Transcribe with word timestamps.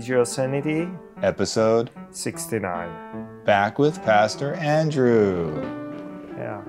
Religiosanity, 0.00 0.98
episode 1.22 1.90
69. 2.10 3.44
back 3.44 3.78
with 3.78 4.02
Pastor 4.02 4.54
Andrew. 4.54 5.52
Yeah. 6.38 6.62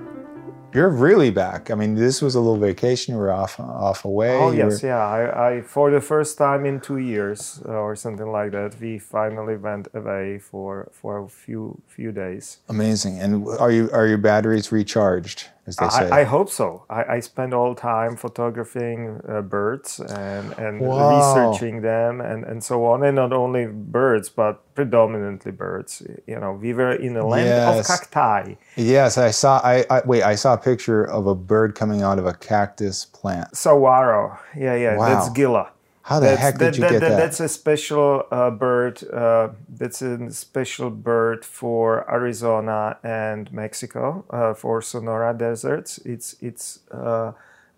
You're 0.74 0.88
really 0.90 1.30
back. 1.30 1.70
I 1.70 1.74
mean, 1.74 1.94
this 1.94 2.20
was 2.22 2.34
a 2.34 2.40
little 2.40 2.56
vacation. 2.58 3.14
Were 3.16 3.30
off, 3.32 3.58
off 3.60 4.04
away. 4.06 4.36
Oh, 4.38 4.50
You 4.52 4.58
yes, 4.58 4.82
were- 4.82 4.88
yeah. 4.88 4.98
I, 5.06 5.48
I, 5.56 5.60
for 5.62 5.90
the 5.90 6.00
first 6.00 6.36
time 6.38 6.64
in 6.66 6.80
two 6.80 6.96
years 6.98 7.62
uh, 7.66 7.72
or 7.72 7.94
something 7.96 8.30
like 8.30 8.52
that, 8.52 8.78
we 8.80 8.98
finally 8.98 9.56
went 9.56 9.88
away 9.94 10.38
for, 10.38 10.90
for 10.92 11.24
a 11.24 11.28
few, 11.28 11.80
few 11.88 12.10
days. 12.12 12.58
Amazing. 12.68 13.18
And 13.18 13.46
are 13.58 13.70
you 13.70 13.90
are 13.92 14.06
your 14.06 14.18
batteries 14.18 14.72
recharged, 14.72 15.48
as 15.66 15.76
they 15.76 15.88
say? 15.88 16.10
I, 16.10 16.20
I 16.20 16.24
hope 16.24 16.48
so. 16.50 16.84
I, 16.90 17.04
I 17.16 17.20
spent 17.20 17.54
all 17.54 17.74
time 17.74 18.16
photographing 18.16 19.20
uh, 19.28 19.42
birds 19.42 20.00
and, 20.00 20.52
and 20.58 20.80
Wow. 20.80 21.10
researching 21.18 21.82
them 21.82 22.20
and, 22.20 22.44
and 22.44 22.62
so 22.64 22.84
on. 22.86 23.02
And 23.04 23.16
not 23.16 23.32
only 23.32 23.66
birds, 23.66 24.28
but 24.28 24.62
predominantly 24.74 25.52
birds. 25.52 26.02
You 26.26 26.38
know, 26.40 26.52
we 26.52 26.72
were 26.72 26.92
in 26.92 27.14
the 27.14 27.24
land 27.24 27.46
Yes. 27.48 27.78
of 27.90 28.10
cacti. 28.10 28.54
yes, 28.76 29.18
I 29.18 29.30
saw. 29.30 29.58
I, 29.62 29.84
I 29.90 30.02
wait. 30.04 30.22
I 30.22 30.34
saw 30.34 30.54
a 30.54 30.58
picture 30.58 31.04
of 31.04 31.26
a 31.26 31.34
bird 31.34 31.74
coming 31.74 32.02
out 32.02 32.18
of 32.18 32.26
a 32.26 32.34
cactus 32.34 33.04
plant. 33.04 33.56
Saguaro. 33.56 34.38
Yeah, 34.56 34.74
yeah. 34.74 34.96
That's 34.98 35.28
Gila. 35.30 35.70
How 36.04 36.18
the 36.18 36.26
That's, 36.26 36.40
heck 36.42 36.58
did 36.58 36.60
that- 36.60 36.76
you 36.76 36.82
that- 36.82 36.90
get 36.92 37.00
that- 37.00 37.08
that? 37.10 37.16
That's 37.16 37.40
a 37.40 37.48
special 37.48 38.24
uh, 38.30 38.50
bird. 38.50 39.02
Uh, 39.12 39.50
that's 39.68 40.02
a 40.02 40.30
special 40.32 40.90
bird 40.90 41.44
for 41.44 42.04
Arizona 42.12 42.96
and 43.04 43.52
Mexico 43.52 44.24
uh, 44.30 44.54
for 44.54 44.82
Sonora 44.82 45.32
deserts. 45.34 45.98
It's 46.04 46.34
it's 46.40 46.80
uh, 46.90 47.32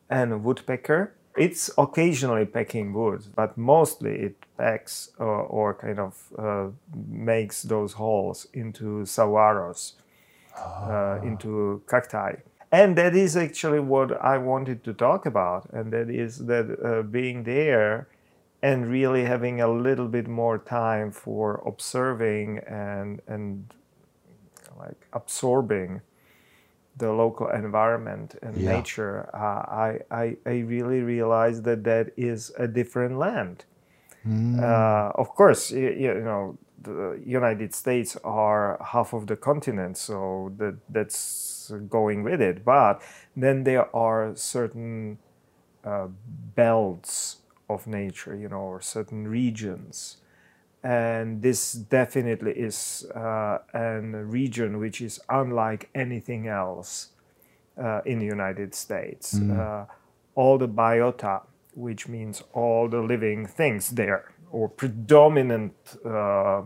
an 0.08 0.42
woodpecker. 0.42 1.12
It's 1.36 1.68
occasionally 1.76 2.46
pecking 2.46 2.92
wood, 2.94 3.24
but 3.34 3.58
mostly 3.58 4.12
it 4.26 4.36
pecks 4.56 5.10
or, 5.18 5.42
or 5.42 5.74
kind 5.74 5.98
of 5.98 6.14
uh, 6.38 6.68
makes 7.08 7.62
those 7.64 7.94
holes 7.94 8.46
into 8.54 9.02
saguaros, 9.04 9.94
uh, 10.56 11.18
into 11.24 11.82
cacti. 11.88 12.36
And 12.70 12.96
that 12.96 13.14
is 13.16 13.36
actually 13.36 13.80
what 13.80 14.12
I 14.22 14.38
wanted 14.38 14.82
to 14.84 14.92
talk 14.94 15.26
about, 15.26 15.68
and 15.72 15.92
that 15.92 16.08
is 16.08 16.46
that 16.46 16.66
uh, 16.82 17.02
being 17.02 17.42
there 17.44 18.06
and 18.64 18.88
really 18.90 19.24
having 19.26 19.60
a 19.60 19.68
little 19.68 20.08
bit 20.08 20.26
more 20.26 20.58
time 20.58 21.12
for 21.12 21.62
observing 21.66 22.60
and 22.66 23.20
and 23.28 23.74
like 24.78 25.06
absorbing 25.12 26.00
the 26.96 27.12
local 27.12 27.48
environment 27.48 28.36
and 28.42 28.56
Yeah. 28.56 28.70
nature, 28.76 29.28
uh, 29.34 29.62
I, 29.86 30.00
I 30.10 30.36
I 30.46 30.60
really 30.60 31.02
realized 31.02 31.64
that 31.64 31.84
that 31.84 32.12
is 32.16 32.52
a 32.58 32.66
different 32.68 33.18
land. 33.18 33.64
Mm. 34.26 34.58
Uh, 34.62 35.12
of 35.14 35.28
course, 35.34 35.70
you, 35.70 35.90
you 35.90 36.14
know 36.20 36.56
the 36.82 37.20
United 37.26 37.74
States 37.74 38.16
are 38.24 38.78
half 38.92 39.12
of 39.14 39.26
the 39.26 39.36
continent, 39.36 39.96
so 39.98 40.52
that 40.58 40.76
that's 40.88 41.72
going 41.90 42.22
with 42.24 42.40
it. 42.40 42.64
But 42.64 43.02
then 43.36 43.64
there 43.64 43.94
are 43.96 44.36
certain 44.36 45.18
uh, 45.84 46.08
belts 46.56 47.43
of 47.68 47.86
nature, 47.86 48.36
you 48.36 48.48
know, 48.48 48.60
or 48.60 48.80
certain 48.80 49.28
regions. 49.28 50.18
And 50.82 51.40
this 51.40 51.72
definitely 51.72 52.52
is 52.52 53.06
uh, 53.14 53.58
a 53.72 54.00
region 54.00 54.78
which 54.78 55.00
is 55.00 55.20
unlike 55.30 55.88
anything 55.94 56.46
else 56.46 57.08
uh, 57.82 58.02
in 58.04 58.18
the 58.18 58.26
United 58.26 58.74
States. 58.74 59.34
Uh, 59.58 59.86
all 60.34 60.58
the 60.58 60.68
biota, 60.68 61.42
which 61.74 62.06
means 62.08 62.42
all 62.52 62.88
the 62.88 63.00
living 63.00 63.46
things 63.46 63.90
there, 63.90 64.32
or 64.50 64.68
predominant 64.68 65.74
uh, 66.04 66.62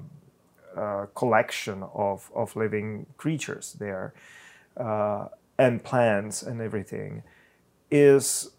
uh, 0.76 1.06
collection 1.14 1.84
of, 1.94 2.30
of 2.34 2.56
living 2.56 3.06
creatures 3.16 3.76
there, 3.78 4.14
uh, 4.76 5.28
and 5.58 5.84
plants 5.84 6.42
and 6.42 6.60
everything, 6.60 7.22
is 7.90 8.50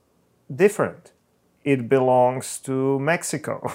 different. 0.54 1.12
It 1.74 1.88
belongs 1.90 2.60
to 2.60 3.00
Mexico. 3.00 3.62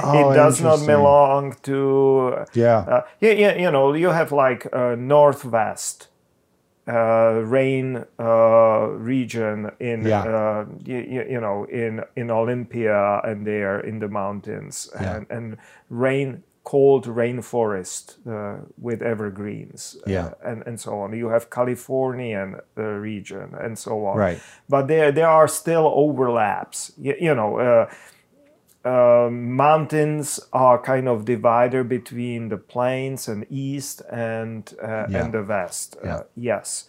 Oh, 0.00 0.30
it 0.30 0.34
does 0.34 0.60
not 0.60 0.78
belong 0.86 1.56
to 1.62 2.46
Yeah. 2.54 2.84
uh, 2.86 3.02
yeah, 3.20 3.32
yeah, 3.44 3.54
you 3.62 3.70
know, 3.70 3.94
you 3.94 4.10
have 4.12 4.30
like 4.46 4.66
uh, 4.72 4.94
northwest 4.96 6.08
uh, 6.86 7.42
rain 7.44 8.04
uh, 8.18 8.86
region 9.12 9.70
in 9.80 10.06
Yeah. 10.06 10.22
uh, 10.24 10.64
you, 10.84 11.24
you 11.34 11.40
know 11.40 11.64
in 11.70 12.04
in 12.16 12.30
Olympia 12.30 13.20
and 13.24 13.44
there 13.46 13.80
in 13.88 13.98
the 13.98 14.08
mountains 14.08 14.88
Yeah. 14.94 15.16
and, 15.16 15.26
and 15.30 15.56
rain 15.90 16.42
cold 16.68 17.06
rainforest 17.06 18.04
uh, 18.26 18.60
with 18.86 19.00
evergreens 19.02 19.96
uh, 20.06 20.50
and 20.50 20.66
and 20.66 20.78
so 20.78 20.90
on. 21.02 21.12
You 21.16 21.28
have 21.30 21.44
Californian 21.50 22.48
uh, 22.76 22.82
region 22.82 23.54
and 23.64 23.78
so 23.78 23.92
on. 24.06 24.16
Right. 24.18 24.40
But 24.68 24.86
there 24.86 25.12
there 25.12 25.28
are 25.28 25.48
still 25.48 25.86
overlaps. 25.86 26.92
You, 26.98 27.14
you 27.20 27.34
know. 27.34 27.58
Uh, 27.58 27.86
uh, 28.84 29.28
mountains 29.30 30.40
are 30.52 30.78
kind 30.78 31.08
of 31.08 31.24
divider 31.24 31.84
between 31.84 32.48
the 32.48 32.56
plains 32.56 33.28
and 33.28 33.44
east 33.50 34.02
and 34.10 34.74
uh, 34.82 35.06
Yeah. 35.08 35.24
and 35.24 35.32
the 35.32 35.42
west. 35.42 35.96
Yeah. 36.04 36.16
Uh, 36.16 36.22
yes, 36.36 36.88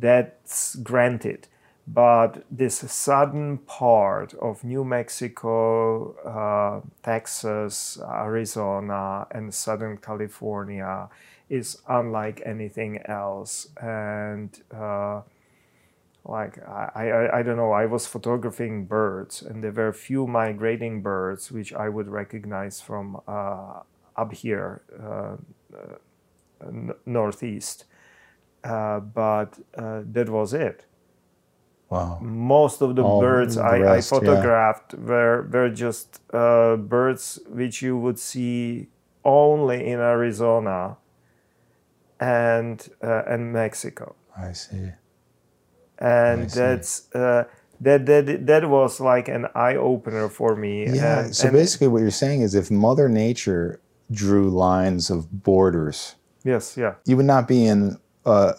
that's 0.00 0.76
granted. 0.82 1.48
But 1.86 2.44
this 2.50 2.76
southern 2.78 3.58
part 3.58 4.34
of 4.34 4.62
New 4.64 4.84
Mexico, 4.84 6.14
uh, 6.22 6.86
Texas, 7.02 7.98
Arizona, 8.00 9.26
and 9.32 9.52
Southern 9.52 9.98
California 9.98 11.08
is 11.48 11.82
unlike 11.88 12.40
anything 12.46 13.00
else. 13.06 13.68
And 13.80 14.50
uh, 14.72 15.22
like 16.24 16.58
I, 16.68 16.90
I 16.94 17.38
I 17.38 17.42
don't 17.42 17.56
know 17.56 17.72
i 17.72 17.86
was 17.86 18.06
photographing 18.06 18.84
birds 18.86 19.42
and 19.42 19.62
there 19.62 19.72
were 19.72 19.92
few 19.92 20.26
migrating 20.26 21.02
birds 21.02 21.50
which 21.50 21.72
i 21.72 21.88
would 21.88 22.08
recognize 22.08 22.80
from 22.80 23.20
uh, 23.26 23.80
up 24.16 24.32
here 24.32 24.82
uh, 25.02 25.36
uh, 25.76 26.92
northeast 27.06 27.84
uh, 28.64 29.00
but 29.00 29.58
uh, 29.76 30.02
that 30.04 30.28
was 30.28 30.54
it 30.54 30.84
Wow. 31.92 32.18
most 32.22 32.80
of 32.82 32.90
the 32.96 33.02
All 33.04 33.20
birds 33.20 33.54
the 33.56 33.62
I, 33.62 33.76
I 33.76 33.78
rest, 33.80 34.12
yeah. 34.12 34.18
photographed 34.18 34.94
were, 34.94 35.36
were 35.52 35.68
just 35.84 36.08
uh, 36.32 36.76
birds 36.76 37.24
which 37.58 37.76
you 37.82 37.94
would 38.04 38.18
see 38.18 38.88
only 39.24 39.78
in 39.92 39.98
arizona 40.00 40.96
and 42.20 42.88
uh, 43.02 43.22
and 43.32 43.52
mexico 43.52 44.14
I 44.36 44.52
see. 44.52 44.88
and 45.98 46.42
I 46.42 46.46
see. 46.46 46.58
that's 46.60 47.14
uh, 47.14 47.44
that 47.80 48.06
that 48.06 48.46
that 48.46 48.68
was 48.68 49.00
like 49.00 49.28
an 49.28 49.46
eye 49.54 49.76
opener 49.76 50.28
for 50.28 50.56
me. 50.56 50.86
Yeah. 50.86 51.24
and, 51.24 51.36
so 51.36 51.48
and- 51.48 51.56
basically, 51.56 51.88
what 51.88 52.00
you're 52.00 52.10
saying 52.24 52.40
is, 52.42 52.54
if 52.54 52.70
Mother 52.70 53.08
Nature 53.08 53.80
drew 54.10 54.48
lines 54.50 55.10
of 55.10 55.42
borders, 55.42 56.14
yes, 56.44 56.76
yeah, 56.76 56.94
you 57.04 57.16
would 57.16 57.26
not 57.26 57.46
be 57.48 57.66
in 57.66 57.98
uh, 58.24 58.52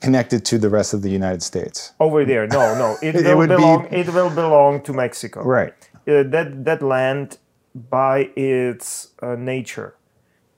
connected 0.00 0.44
to 0.46 0.58
the 0.58 0.68
rest 0.68 0.94
of 0.94 1.00
the 1.02 1.10
United 1.10 1.42
States. 1.42 1.92
over 1.98 2.24
there. 2.24 2.46
No, 2.46 2.74
no, 2.78 2.96
it, 3.02 3.14
It 3.16 3.24
will 3.24 3.36
would 3.38 3.48
be- 3.48 3.56
belong. 3.56 3.88
It 3.90 4.08
will 4.12 4.30
belong 4.30 4.82
to 4.82 4.92
Mexico. 4.92 5.42
Right. 5.42 5.74
Uh, 6.08 6.22
that 6.34 6.64
that 6.64 6.82
land, 6.82 7.38
by 7.74 8.30
its 8.36 9.08
uh, 9.22 9.36
nature, 9.36 9.94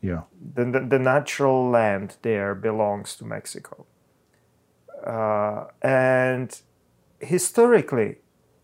Yeah. 0.00 0.22
the, 0.54 0.64
the 0.64 0.80
the 0.80 0.98
natural 0.98 1.70
land 1.70 2.16
there 2.22 2.54
belongs 2.54 3.16
to 3.16 3.24
Mexico. 3.24 3.86
Uh, 5.06 5.64
and 5.82 6.60
historically, 7.20 8.16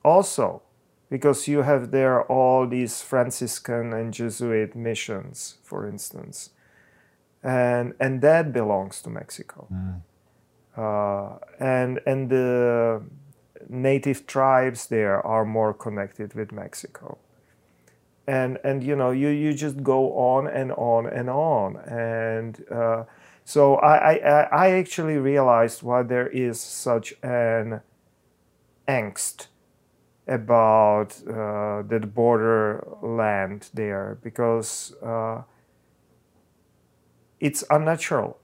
also, 0.04 0.62
because 1.10 1.48
you 1.48 1.62
have 1.62 1.90
there 1.90 2.22
all 2.22 2.66
these 2.68 3.02
Franciscan 3.02 3.92
and 3.92 4.12
Jesuit 4.14 4.74
missions, 4.76 5.58
for 5.64 5.86
instance, 5.88 6.50
and 7.42 7.94
and 8.00 8.20
that 8.22 8.52
belongs 8.52 9.02
to 9.02 9.10
Mexico. 9.10 9.66
Uh, 9.72 9.98
and 11.58 12.00
and 12.06 12.30
the 12.30 13.02
native 13.68 14.26
tribes 14.26 14.86
there 14.86 15.24
are 15.26 15.44
more 15.44 15.74
connected 15.74 16.34
with 16.34 16.52
Mexico. 16.52 17.18
And 18.26 18.58
and 18.64 18.84
you 18.84 18.94
know 18.94 19.10
you 19.10 19.28
you 19.28 19.54
just 19.54 19.82
go 19.82 20.12
on 20.12 20.46
and 20.46 20.72
on 20.72 21.06
and 21.06 21.30
on 21.30 21.76
and. 21.76 22.64
Uh, 22.70 23.04
so 23.44 23.76
I, 23.76 24.16
I, 24.16 24.40
I 24.42 24.70
actually 24.72 25.16
realized 25.16 25.82
why 25.82 26.02
there 26.02 26.26
is 26.26 26.60
such 26.60 27.14
an 27.22 27.80
angst 28.86 29.46
about 30.26 31.16
uh, 31.26 31.80
the 31.82 32.00
borderland 32.14 33.70
there 33.72 34.18
because 34.22 34.94
uh, 35.02 35.40
it's 37.40 37.64
unnatural. 37.70 38.38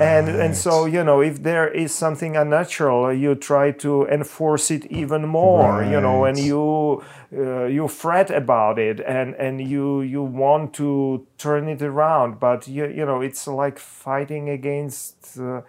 And 0.00 0.28
and 0.28 0.56
so 0.56 0.84
you 0.86 1.02
know 1.02 1.20
if 1.20 1.42
there 1.42 1.68
is 1.68 1.92
something 1.92 2.36
unnatural 2.36 3.12
you 3.12 3.34
try 3.34 3.72
to 3.72 4.06
enforce 4.06 4.70
it 4.70 4.86
even 4.86 5.26
more 5.26 5.82
you 5.82 6.00
know 6.00 6.24
and 6.24 6.38
you 6.38 7.02
uh, 7.36 7.64
you 7.64 7.86
fret 7.88 8.30
about 8.30 8.78
it 8.78 9.00
and 9.00 9.34
and 9.34 9.60
you 9.60 10.00
you 10.00 10.22
want 10.22 10.72
to 10.72 11.26
turn 11.36 11.68
it 11.68 11.82
around. 11.82 12.40
But 12.40 12.66
you 12.66 12.86
you 12.86 13.04
know 13.04 13.20
it's 13.20 13.46
like 13.46 13.78
fighting 13.78 14.48
against 14.48 15.38
uh, 15.38 15.62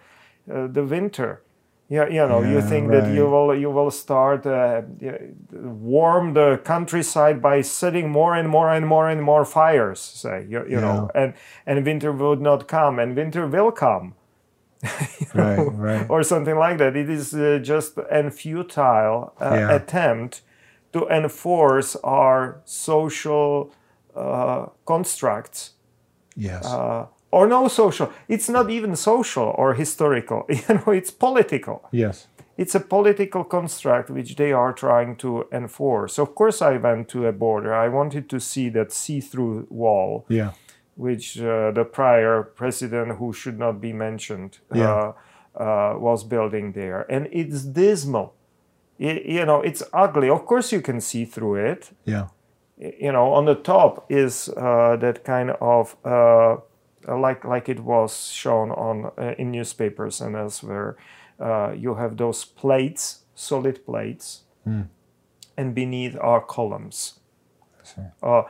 uh, 0.50 0.66
the 0.66 0.84
winter 0.84 1.42
yeah, 1.90 2.08
you 2.08 2.26
know, 2.28 2.42
you 2.42 2.60
Yeah, 2.60 2.62
think 2.62 2.92
that 2.92 3.06
you 3.08 3.28
will 3.28 3.54
you 3.54 3.70
will 3.70 3.90
start 3.90 4.46
uh, 4.46 4.82
warm 5.52 6.34
the 6.34 6.60
countryside 6.64 7.42
by 7.42 7.62
setting 7.62 8.10
more 8.10 8.34
and 8.34 8.48
more 8.48 8.70
and 8.72 8.86
more 8.86 9.08
and 9.10 9.22
more 9.22 9.44
fires, 9.44 10.00
say 10.00 10.46
you, 10.48 10.64
you 10.68 10.80
know, 10.80 11.10
and 11.14 11.34
and 11.66 11.84
winter 11.86 12.12
would 12.12 12.40
not 12.40 12.68
come, 12.68 12.98
and 12.98 13.16
winter 13.16 13.46
will 13.46 13.72
come, 13.72 14.14
Right, 15.34 15.66
right. 15.70 16.08
or 16.08 16.22
something 16.24 16.56
like 16.56 16.78
that. 16.78 16.96
It 16.96 17.10
is 17.10 17.34
uh, 17.34 17.58
just 17.62 17.98
an 18.10 18.30
futile 18.30 19.34
uh, 19.40 19.60
Yeah. 19.60 19.68
attempt 19.68 20.42
to 20.92 21.06
enforce 21.08 21.96
our 22.04 22.60
social 22.64 23.72
uh, 24.14 24.66
constructs 24.86 25.72
Yes. 26.36 26.80
Uh, 27.32 27.36
or 27.36 27.46
no 27.46 27.68
social. 27.68 28.10
It's 28.28 28.48
not 28.48 28.70
even 28.70 28.96
social 28.96 29.54
or 29.58 29.74
historical. 29.74 30.44
You 30.48 30.74
know, 30.74 30.92
it's 30.92 31.10
political. 31.10 31.80
yes. 31.92 32.26
It's 32.56 32.74
a 32.74 32.80
political 32.80 33.44
construct 33.44 34.10
which 34.10 34.34
they 34.36 34.52
are 34.52 34.72
trying 34.74 35.16
to 35.16 35.46
enforce. 35.50 36.18
Of 36.18 36.34
course, 36.34 36.60
I 36.60 36.76
went 36.76 37.08
to 37.08 37.26
a 37.26 37.32
border. 37.32 37.72
I 37.72 37.88
wanted 37.88 38.28
to 38.28 38.38
see 38.38 38.68
that 38.70 38.92
see-through 38.92 39.66
wall, 39.70 40.24
Yeah. 40.28 40.50
which 40.96 41.38
uh, 41.40 41.70
the 41.74 41.84
prior 41.84 42.42
president, 42.42 43.16
who 43.18 43.32
should 43.32 43.58
not 43.58 43.80
be 43.80 43.92
mentioned, 43.94 44.58
Yeah. 44.74 45.12
uh, 45.56 45.62
uh, 45.62 45.98
was 45.98 46.22
building 46.24 46.72
there, 46.72 47.06
and 47.08 47.28
it's 47.32 47.62
dismal. 47.64 48.34
Y- 48.98 49.22
you 49.24 49.44
know, 49.46 49.62
it's 49.62 49.82
ugly. 49.94 50.28
Of 50.28 50.44
course, 50.44 50.70
you 50.76 50.82
can 50.82 51.00
see 51.00 51.24
through 51.24 51.54
it 51.72 51.90
Yeah. 52.04 52.26
you 53.00 53.12
know 53.12 53.32
on 53.32 53.44
the 53.46 53.54
top 53.54 54.04
is 54.10 54.48
uh, 54.56 54.96
that 55.00 55.24
kind 55.24 55.50
of 55.60 55.96
uh, 56.04 56.56
like 57.08 57.44
like 57.44 57.68
it 57.68 57.80
was 57.80 58.28
shown 58.30 58.70
on 58.70 59.10
uh, 59.18 59.34
in 59.38 59.50
newspapers 59.50 60.20
and 60.20 60.36
elsewhere 60.36 60.96
uh, 61.40 61.72
you 61.76 61.94
have 61.94 62.16
those 62.16 62.44
plates 62.44 63.24
solid 63.34 63.84
plates 63.86 64.42
and 65.56 65.74
beneath 65.74 66.16
are 66.20 66.40
columns 66.40 67.20
uh, 68.22 68.42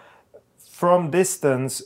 from 0.70 1.10
distance 1.10 1.82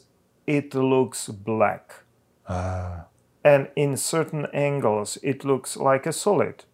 it 0.46 0.74
looks 0.74 1.28
black 1.28 2.04
Ah. 2.48 3.06
and 3.42 3.68
in 3.76 3.96
certain 3.96 4.46
angles 4.52 5.18
it 5.22 5.44
looks 5.44 5.76
like 5.76 6.04
a 6.06 6.12
solid 6.12 6.64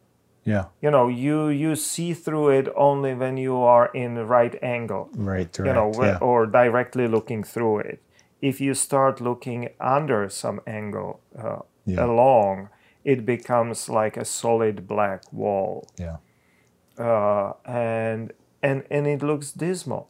yeah. 0.44 0.64
you 0.82 0.90
know 0.90 1.06
you 1.08 1.48
you 1.48 1.76
see 1.76 2.12
through 2.14 2.48
it 2.58 2.68
only 2.76 3.14
when 3.14 3.36
you 3.36 3.56
are 3.56 3.90
in 3.94 4.14
the 4.14 4.24
right 4.24 4.56
angle 4.62 5.08
Right. 5.14 5.52
Direct. 5.52 5.66
you 5.68 5.72
know, 5.74 5.92
yeah. 6.04 6.18
or 6.20 6.46
directly 6.46 7.06
looking 7.08 7.44
through 7.44 7.80
it. 7.80 8.00
If 8.40 8.60
you 8.60 8.74
start 8.74 9.20
looking 9.20 9.68
under 9.80 10.28
some 10.28 10.60
angle 10.66 11.20
uh, 11.38 11.60
Yeah. 11.86 12.04
along, 12.04 12.68
it 13.04 13.24
becomes 13.24 13.88
like 13.88 14.20
a 14.20 14.24
solid 14.24 14.86
black 14.86 15.22
wall, 15.32 15.86
yeah. 15.98 16.16
uh, 16.98 17.52
and 17.64 18.32
and 18.62 18.84
and 18.90 19.06
it 19.06 19.22
looks 19.22 19.52
dismal, 19.52 20.09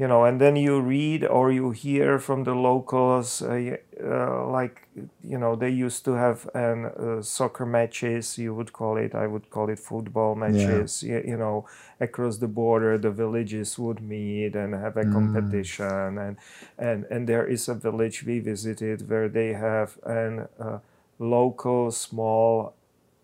you 0.00 0.08
know. 0.08 0.24
And 0.24 0.40
then 0.40 0.56
you 0.56 0.80
read 0.80 1.24
or 1.24 1.52
you 1.52 1.70
hear 1.72 2.18
from 2.18 2.44
the 2.44 2.54
locals, 2.54 3.42
uh, 3.42 3.76
uh, 4.02 4.46
like 4.48 4.88
you 5.22 5.38
know, 5.38 5.56
they 5.56 5.70
used 5.70 6.04
to 6.06 6.12
have 6.14 6.48
an 6.54 6.86
uh, 6.86 7.22
soccer 7.22 7.66
matches. 7.66 8.38
You 8.38 8.54
would 8.54 8.72
call 8.72 8.96
it, 8.96 9.14
I 9.14 9.26
would 9.26 9.50
call 9.50 9.68
it 9.70 9.78
football 9.78 10.34
matches. 10.34 11.02
You, 11.02 11.22
you 11.26 11.36
know, 11.36 11.66
across 12.00 12.38
the 12.38 12.48
border, 12.48 12.98
the 12.98 13.10
villages 13.10 13.78
would 13.78 14.00
meet 14.02 14.56
and 14.56 14.74
have 14.74 14.96
a 14.96 15.06
competition. 15.06 16.18
And 16.18 16.36
and 16.78 17.04
and 17.10 17.28
there 17.28 17.46
is 17.46 17.68
a 17.68 17.74
village 17.74 18.24
we 18.24 18.40
visited 18.40 19.08
where 19.08 19.28
they 19.28 19.52
have 19.54 19.98
an 20.04 20.48
uh, 20.58 20.78
local 21.18 21.90
small 21.92 22.74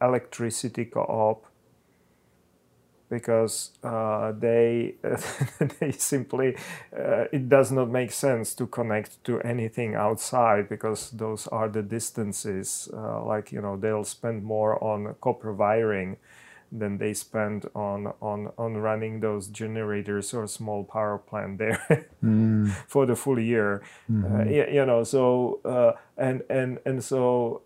electricity 0.00 0.84
co-op 0.84 1.45
because 3.08 3.70
uh, 3.84 4.32
they 4.32 4.94
they 5.80 5.92
simply 5.92 6.56
uh, 6.96 7.24
it 7.32 7.48
does 7.48 7.70
not 7.70 7.88
make 7.88 8.10
sense 8.12 8.54
to 8.54 8.66
connect 8.66 9.22
to 9.24 9.40
anything 9.42 9.94
outside 9.94 10.68
because 10.68 11.10
those 11.12 11.46
are 11.48 11.68
the 11.68 11.82
distances 11.82 12.88
uh, 12.92 13.24
like 13.24 13.52
you 13.52 13.60
know 13.60 13.76
they'll 13.76 14.04
spend 14.04 14.42
more 14.42 14.82
on 14.82 15.14
copper 15.20 15.52
wiring 15.52 16.16
than 16.72 16.98
they 16.98 17.14
spend 17.14 17.64
on 17.74 18.12
on 18.20 18.50
on 18.58 18.76
running 18.76 19.20
those 19.20 19.46
generators 19.48 20.34
or 20.34 20.46
small 20.48 20.82
power 20.84 21.16
plant 21.18 21.58
there 21.58 22.08
for 22.88 23.06
the 23.06 23.14
full 23.16 23.38
year. 23.38 23.82
Uh, 24.24 24.44
y- 24.46 24.68
you 24.72 24.84
know 24.84 25.04
so 25.04 25.60
uh, 25.64 25.92
and 26.16 26.42
and 26.50 26.78
and 26.84 27.04
so 27.04 27.62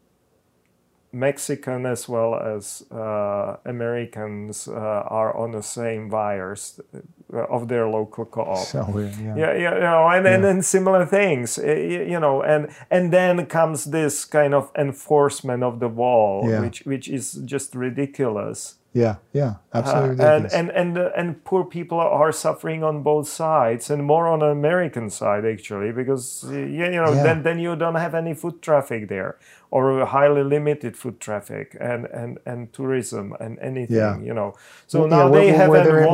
Mexican 1.12 1.86
as 1.86 2.08
well 2.08 2.34
as 2.34 2.82
uh, 2.92 3.56
Americans 3.64 4.68
uh, 4.68 4.72
are 5.20 5.36
on 5.36 5.50
the 5.52 5.62
same 5.62 6.08
wires 6.08 6.80
uh, 6.94 7.44
of 7.48 7.66
their 7.68 7.88
local 7.88 8.24
co-op. 8.24 8.72
Yeah. 8.74 9.36
Yeah, 9.36 9.54
yeah, 9.54 9.74
you 9.74 9.80
know, 9.80 10.08
and, 10.08 10.26
and 10.26 10.44
then 10.44 10.62
similar 10.62 11.06
things, 11.06 11.58
you 11.58 12.18
know, 12.20 12.42
and 12.42 12.68
and 12.90 13.12
then 13.12 13.46
comes 13.46 13.84
this 13.84 14.24
kind 14.24 14.54
of 14.54 14.70
enforcement 14.76 15.62
of 15.62 15.78
the 15.80 15.88
wall, 15.88 16.48
Yeah. 16.48 16.60
which 16.60 16.82
which 16.86 17.08
is 17.08 17.32
just 17.44 17.74
ridiculous. 17.74 18.76
Yeah. 18.92 19.16
Yeah. 19.32 19.54
Absolutely 19.72 20.24
Uh, 20.24 20.34
and 20.36 20.52
and 20.52 20.70
and 20.70 20.98
uh, 20.98 21.10
and 21.16 21.44
poor 21.44 21.64
people 21.64 21.98
are 22.00 22.32
suffering 22.32 22.82
on 22.84 23.02
both 23.02 23.28
sides, 23.28 23.90
and 23.90 24.02
more 24.04 24.26
on 24.26 24.40
the 24.40 24.46
American 24.46 25.10
side 25.10 25.44
actually, 25.44 25.92
because 25.92 26.44
yeah, 26.50 26.90
you, 26.90 27.00
know 27.00 27.12
Yeah. 27.12 27.22
then 27.22 27.42
then 27.42 27.58
you 27.60 27.76
don't 27.76 27.94
have 27.94 28.14
any 28.18 28.34
foot 28.34 28.60
traffic 28.62 29.08
there, 29.08 29.36
or 29.70 30.04
highly 30.06 30.42
limited 30.42 30.96
foot 30.96 31.20
traffic, 31.20 31.76
and 31.80 32.06
and 32.06 32.38
and 32.46 32.72
tourism 32.72 33.32
and 33.40 33.58
anything, 33.60 33.96
Yeah. 33.96 34.18
you 34.18 34.34
know. 34.34 34.54
So 34.88 35.00
Well, 35.00 35.08
now 35.08 35.26
yeah, 35.26 35.40
they 35.40 35.50
were- 35.52 35.58
have 35.58 35.68
were 35.70 35.80
a 35.80 35.84
there- 35.84 36.06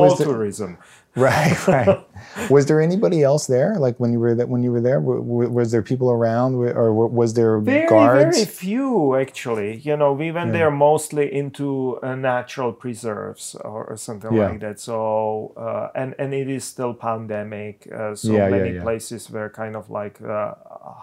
wall 1.17 1.49
was 1.49 1.65
there- 1.65 1.85
tourism. 1.85 1.97
Right, 1.97 1.97
right. 2.37 2.49
was 2.51 2.65
there 2.67 2.79
anybody 2.81 3.23
else 3.23 3.47
there? 3.47 3.75
Like 3.79 3.99
when 3.99 4.11
you 4.13 4.19
were 4.19 4.35
that 4.35 4.47
when 4.49 4.61
you 4.63 4.71
were 4.71 4.81
there, 4.81 4.99
was 4.99 5.71
there 5.71 5.81
people 5.81 6.09
around, 6.11 6.55
or 6.55 6.93
was 6.93 7.33
there 7.33 7.59
Very, 7.59 7.87
guards? 7.87 8.37
very 8.37 8.45
few 8.45 9.15
actually. 9.15 9.77
You 9.77 9.97
know, 9.97 10.13
we 10.13 10.31
went 10.31 10.53
there 10.53 10.71
mostly 10.71 11.33
into 11.33 11.97
uh, 12.03 12.15
natural 12.15 12.71
preserves 12.73 13.55
or, 13.63 13.85
or 13.85 13.97
something 13.97 14.33
Yeah. 14.33 14.49
like 14.49 14.59
that. 14.61 14.79
So, 14.79 15.53
uh, 15.57 15.89
and 15.95 16.15
and 16.19 16.33
it 16.33 16.49
is 16.49 16.63
still 16.63 16.93
pandemic. 16.93 17.87
Uh, 17.91 18.15
so 18.15 18.31
Yeah, 18.31 18.37
yeah, 18.49 18.49
many 18.57 18.71
yeah. 18.75 18.83
places 18.83 19.29
were 19.29 19.49
kind 19.49 19.75
of 19.75 19.89
like 19.89 20.21
uh, 20.21 20.53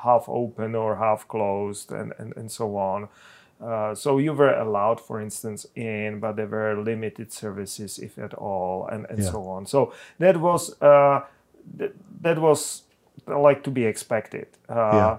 half 0.03 0.25
open 0.29 0.75
or 0.75 0.97
half 0.97 1.27
closed, 1.29 1.93
and 1.93 2.13
and, 2.19 2.33
and 2.37 2.51
so 2.51 2.77
on. 2.77 3.09
Uh, 3.65 3.95
so 3.95 4.19
you 4.19 4.35
were 4.35 4.53
allowed, 4.55 5.01
for 5.01 5.21
instance, 5.21 5.67
in, 5.75 6.21
but 6.21 6.37
there 6.37 6.47
were 6.49 6.77
limited 6.83 7.33
services, 7.33 7.99
if 7.99 8.19
at 8.19 8.35
all, 8.35 8.87
and, 8.93 9.07
and 9.11 9.19
Yeah. 9.19 9.31
so 9.31 9.43
on. 9.49 9.67
So 9.67 9.93
that 10.19 10.37
was 10.37 10.81
uh, 10.83 11.21
th- 11.79 11.93
that 12.23 12.39
was 12.39 12.83
like 13.27 13.63
to 13.63 13.71
be 13.71 13.85
expected. 13.87 14.47
Uh, 14.69 14.75
Yeah. 14.97 15.19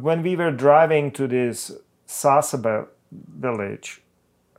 when 0.00 0.22
we 0.22 0.36
were 0.36 0.52
driving 0.52 1.10
to 1.12 1.26
this 1.26 1.72
Sasabe 2.06 2.86
village, 3.12 4.02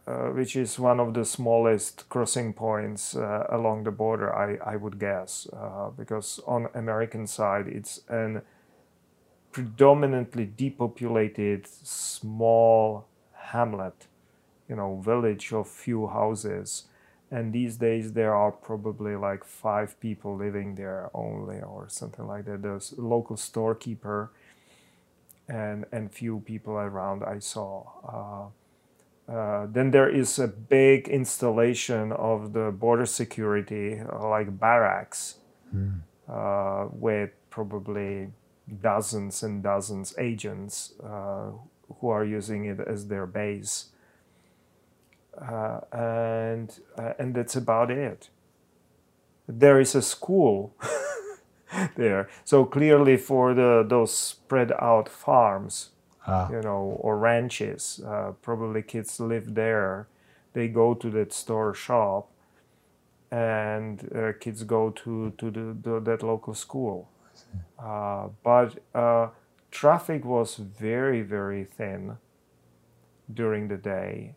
uh, 0.08 0.30
which 0.30 0.56
is 0.56 0.80
one 0.80 1.00
of 1.00 1.14
the 1.14 1.24
smallest 1.24 2.10
crossing 2.10 2.54
points 2.54 3.16
uh, 3.16 3.46
along 3.50 3.84
the 3.84 3.92
border, 3.92 4.34
I, 4.36 4.58
I 4.74 4.76
would 4.76 5.00
guess, 5.00 5.48
uh, 5.54 5.90
because 5.98 6.40
on 6.48 6.68
American 6.74 7.28
side 7.28 7.68
it's 7.68 8.02
an 8.10 8.42
predominantly 9.52 10.46
depopulated 10.46 11.68
small 11.68 13.06
hamlet, 13.34 14.08
you 14.70 14.76
know, 14.76 15.02
village 15.04 15.54
of 15.54 15.68
few 15.68 16.08
houses. 16.08 16.86
And 17.30 17.54
these 17.54 17.78
days 17.78 18.14
there 18.14 18.36
are 18.36 18.52
probably 18.52 19.16
like 19.16 19.44
five 19.46 20.00
people 20.00 20.36
living 20.36 20.76
there 20.76 21.10
only, 21.14 21.62
or 21.62 21.88
something 21.90 22.28
like 22.28 22.46
that. 22.46 22.62
There's 22.62 22.94
a 22.94 23.02
local 23.02 23.38
storekeeper 23.38 24.32
and 25.48 25.86
and 25.92 26.12
few 26.12 26.40
people 26.40 26.74
around 26.74 27.24
I 27.24 27.40
saw. 27.40 27.84
Uh, 28.08 29.32
uh, 29.32 29.68
then 29.72 29.92
there 29.92 30.10
is 30.10 30.40
a 30.40 30.48
big 30.48 31.08
installation 31.08 32.12
of 32.12 32.54
the 32.54 32.72
border 32.72 33.06
security, 33.06 34.00
uh, 34.00 34.28
like 34.28 34.60
barracks, 34.60 35.36
uh, 36.30 36.88
with 36.92 37.30
probably 37.50 38.28
dozens 38.82 39.44
and 39.44 39.64
dozens 39.64 40.14
agents 40.18 40.94
uh, 41.04 41.52
who 42.00 42.10
are 42.10 42.26
using 42.26 42.66
it 42.66 42.80
as 42.80 43.08
their 43.08 43.26
base. 43.26 43.88
Uh, 45.42 45.80
and 45.94 46.80
uh, 46.98 47.14
and 47.20 47.34
that's 47.36 47.56
about 47.56 47.90
it. 47.90 48.30
There 49.48 49.80
is 49.80 49.96
a 49.96 50.02
school 50.02 50.76
there, 51.96 52.30
so 52.44 52.66
clearly 52.66 53.18
for 53.18 53.54
the 53.54 53.86
those 53.88 54.14
spread 54.14 54.72
out 54.80 55.10
farms, 55.10 55.92
Ah. 56.28 56.50
you 56.52 56.62
know, 56.62 56.98
or 57.02 57.18
ranches. 57.18 58.02
Uh, 58.06 58.34
probably 58.42 58.82
kids 58.84 59.20
live 59.20 59.56
there. 59.56 60.08
They 60.54 60.68
go 60.68 60.94
to 60.96 61.10
that 61.12 61.34
store 61.34 61.74
shop, 61.74 62.30
and 63.32 64.10
uh, 64.16 64.34
kids 64.40 64.64
go 64.64 64.90
to 64.92 65.32
to 65.38 65.52
the, 65.52 65.78
the, 65.82 66.00
that 66.02 66.24
local 66.24 66.54
school. 66.54 67.10
Uh, 67.80 68.30
but 68.44 68.80
uh, 68.94 69.30
traffic 69.72 70.26
was 70.26 70.56
very 70.56 71.22
very 71.22 71.64
thin 71.64 72.18
during 73.34 73.68
the 73.68 73.78
day, 73.78 74.36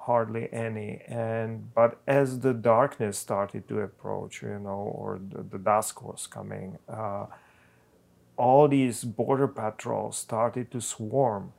hardly 0.00 0.48
any. 0.52 1.02
And 1.06 1.74
but 1.74 2.00
as 2.06 2.40
the 2.40 2.52
darkness 2.52 3.18
started 3.18 3.68
to 3.68 3.80
approach, 3.80 4.42
you 4.42 4.58
know, 4.58 4.92
or 4.94 5.20
the, 5.20 5.42
the 5.42 5.58
dusk 5.58 6.02
was 6.02 6.26
coming. 6.26 6.78
Uh, 6.88 7.26
all 8.36 8.68
these 8.68 9.04
border 9.04 9.46
patrols 9.46 10.16
started 10.16 10.70
to 10.70 10.80
swarm 10.80 11.52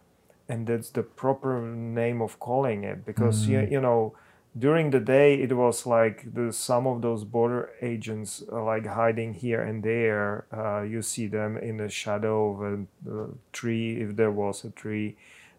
and 0.51 0.67
that's 0.67 0.89
the 0.89 1.03
proper 1.03 1.61
name 1.61 2.21
of 2.21 2.39
calling 2.39 2.83
it 2.83 3.05
because 3.05 3.47
you, 3.47 3.61
you 3.71 3.79
know 3.79 4.13
during 4.57 4.91
the 4.91 4.99
day 4.99 5.35
it 5.35 5.53
was 5.53 5.85
like 5.85 6.33
the 6.33 6.51
some 6.51 6.85
of 6.85 7.01
those 7.01 7.23
border 7.23 7.69
agents 7.81 8.43
uh, 8.51 8.63
like 8.63 8.85
hiding 8.85 9.33
here 9.33 9.61
and 9.61 9.83
there 9.83 10.45
uh, 10.51 10.81
you 10.81 11.01
see 11.01 11.25
them 11.27 11.57
in 11.57 11.77
the 11.77 11.87
shadow 11.87 12.51
of 12.51 12.61
a, 12.61 13.13
a 13.23 13.27
tree 13.53 14.01
if 14.01 14.15
there 14.17 14.31
was 14.31 14.65
a 14.65 14.69
tree 14.71 15.15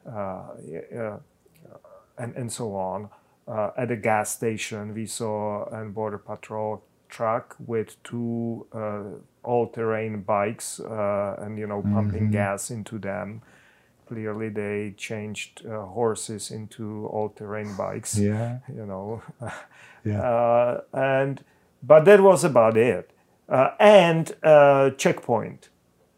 uh, 0.07 0.43
yeah, 0.69 1.17
and, 2.19 2.35
and 2.37 2.53
so 2.53 2.75
on. 2.75 3.09
Uh, 3.49 3.71
at 3.77 3.91
a 3.91 3.97
gas 3.97 4.31
station 4.31 4.95
we 4.95 5.05
saw 5.05 5.65
a 5.65 5.85
border 5.85 6.19
patrol 6.19 6.83
truck 7.09 7.57
with 7.67 8.01
two 8.05 8.65
uh, 8.73 9.03
all-terrain 9.43 10.21
bikes 10.21 10.79
uh, 10.81 11.37
and 11.41 11.59
you 11.59 11.67
know 11.67 11.83
pumping 11.83 12.31
gas 12.31 12.71
into 12.71 12.99
them 12.99 13.43
clearly 14.13 14.49
they 14.51 14.95
changed 14.97 15.65
uh, 15.67 15.87
horses 15.95 16.51
into 16.51 17.07
all-terrain 17.13 17.75
bikes 17.77 18.19
Yeah. 18.19 18.59
you 18.77 18.87
know 18.87 19.23
Yeah. 20.05 20.21
uh, 20.23 20.81
and 20.93 21.45
but 21.83 22.05
that 22.05 22.21
was 22.21 22.45
about 22.45 22.77
it 22.77 23.11
uh, 23.49 23.71
and 23.81 24.33
uh, 24.43 24.91
checkpoint 24.97 25.69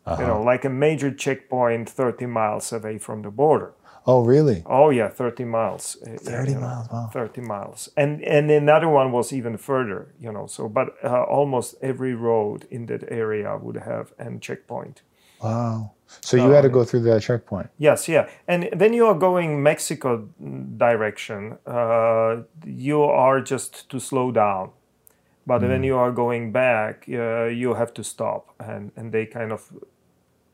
Uh-huh. 0.07 0.21
you 0.23 0.27
know 0.29 0.43
like 0.53 0.67
a 0.67 0.71
major 0.71 1.11
checkpoint 1.25 1.89
30 1.91 2.27
miles 2.27 2.73
away 2.73 2.99
from 2.99 3.23
the 3.23 3.31
border 3.31 3.73
oh, 4.07 4.23
really? 4.27 4.63
oh 4.67 4.91
yeah 4.93 5.09
30 5.09 5.45
miles 5.45 5.97
uh, 6.03 6.19
30 6.19 6.49
you 6.51 6.55
know, 6.55 6.61
miles. 6.61 6.89
Wow. 6.93 7.09
30 7.13 7.41
miles 7.41 7.89
and 7.97 8.23
and 8.37 8.51
another 8.51 8.89
one 8.89 9.13
was 9.13 9.33
even 9.33 9.57
further 9.57 10.07
you 10.21 10.33
know 10.33 10.47
so 10.47 10.69
but 10.69 10.87
uh, 11.03 11.23
almost 11.39 11.75
every 11.83 12.15
road 12.15 12.67
in 12.71 12.87
that 12.87 13.03
area 13.11 13.57
would 13.63 13.77
have 13.77 14.07
a 14.19 14.39
checkpoint 14.41 15.03
Wow. 15.45 15.93
So 16.21 16.37
you 16.37 16.51
had 16.51 16.63
to 16.63 16.69
go 16.69 16.85
through 16.85 17.01
that 17.01 17.23
checkpoint. 17.23 17.69
yes 17.79 18.09
yeah. 18.09 18.29
And 18.47 18.69
when 18.77 18.93
you 18.93 19.07
are 19.07 19.15
going 19.15 19.63
mexico 19.63 20.29
direction. 20.77 21.59
Uh, 21.67 22.43
you 22.65 23.03
are 23.03 23.41
just 23.41 23.89
to 23.91 23.99
slow 24.01 24.31
down. 24.33 24.71
But 25.47 25.61
when 25.63 25.85
you 25.85 25.97
are 25.97 26.13
going 26.13 26.53
back 26.53 27.05
uh, 27.09 27.45
you 27.45 27.75
have 27.75 27.93
to 27.95 28.05
stop. 28.05 28.55
And 28.59 28.93
and 28.97 29.13
they 29.13 29.27
kind 29.27 29.53
of 29.53 29.73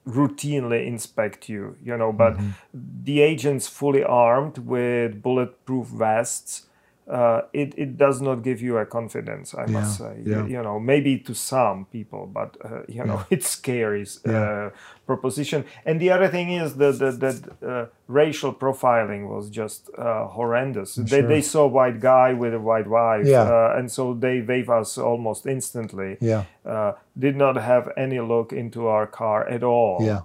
routinely 0.06 0.86
inspect 0.86 1.48
you 1.48 1.76
you 1.82 1.96
know. 1.96 2.12
But 2.12 2.34
the 2.72 3.20
agents 3.20 3.68
fully 3.68 4.02
armed 4.02 4.58
with 4.58 5.22
bulletproof 5.22 5.86
vests 5.86 6.66
uh, 7.10 7.40
it, 7.52 7.74
it 7.76 7.96
does 7.96 8.20
not 8.20 8.36
give 8.48 8.60
you 8.62 8.78
a 8.78 8.86
confidence 8.86 9.54
i 9.54 9.66
must 9.66 9.98
say 9.98 10.12
yeah. 10.24 10.46
you 10.46 10.62
know 10.62 10.78
maybe 10.78 11.18
to 11.18 11.34
some 11.34 11.84
people 11.96 12.22
but 12.26 12.56
uh, 12.64 12.82
you 12.88 13.04
know 13.04 13.24
it's 13.30 13.48
scary 13.48 14.02
uh, 14.26 14.30
Yeah. 14.30 14.70
proposition 15.06 15.64
and 15.84 16.00
the 16.00 16.10
other 16.16 16.28
thing 16.28 16.48
is 16.52 16.76
that 16.76 16.98
the, 17.02 17.10
the, 17.22 17.32
uh, 17.72 17.86
racial 18.06 18.52
profiling 18.54 19.22
was 19.34 19.50
just 19.50 19.90
uh, 19.98 20.26
horrendous 20.36 20.94
they, 20.94 21.20
sure. 21.20 21.28
they 21.28 21.42
saw 21.42 21.64
a 21.64 21.72
white 21.78 21.98
guy 22.00 22.32
with 22.32 22.54
a 22.54 22.60
white 22.70 22.88
wife 22.88 23.26
Yeah. 23.26 23.42
uh, 23.42 23.76
and 23.78 23.90
so 23.90 24.14
they 24.14 24.40
wave 24.40 24.70
us 24.80 24.98
almost 24.98 25.46
instantly 25.46 26.16
Yeah. 26.20 26.44
uh, 26.64 26.92
did 27.18 27.36
not 27.36 27.56
have 27.56 27.84
any 27.96 28.20
look 28.20 28.52
into 28.52 28.86
our 28.86 29.06
car 29.06 29.38
at 29.48 29.62
all. 29.62 29.98
Yeah. 30.10 30.20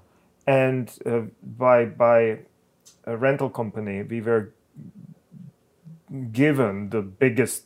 And 0.47 0.89
uh, 1.05 1.21
by 1.41 1.85
by 1.85 2.39
a 3.05 3.17
rental 3.17 3.49
company, 3.49 4.03
we 4.03 4.21
were 4.21 4.43
given 6.31 6.89
the 6.89 7.01
biggest 7.01 7.65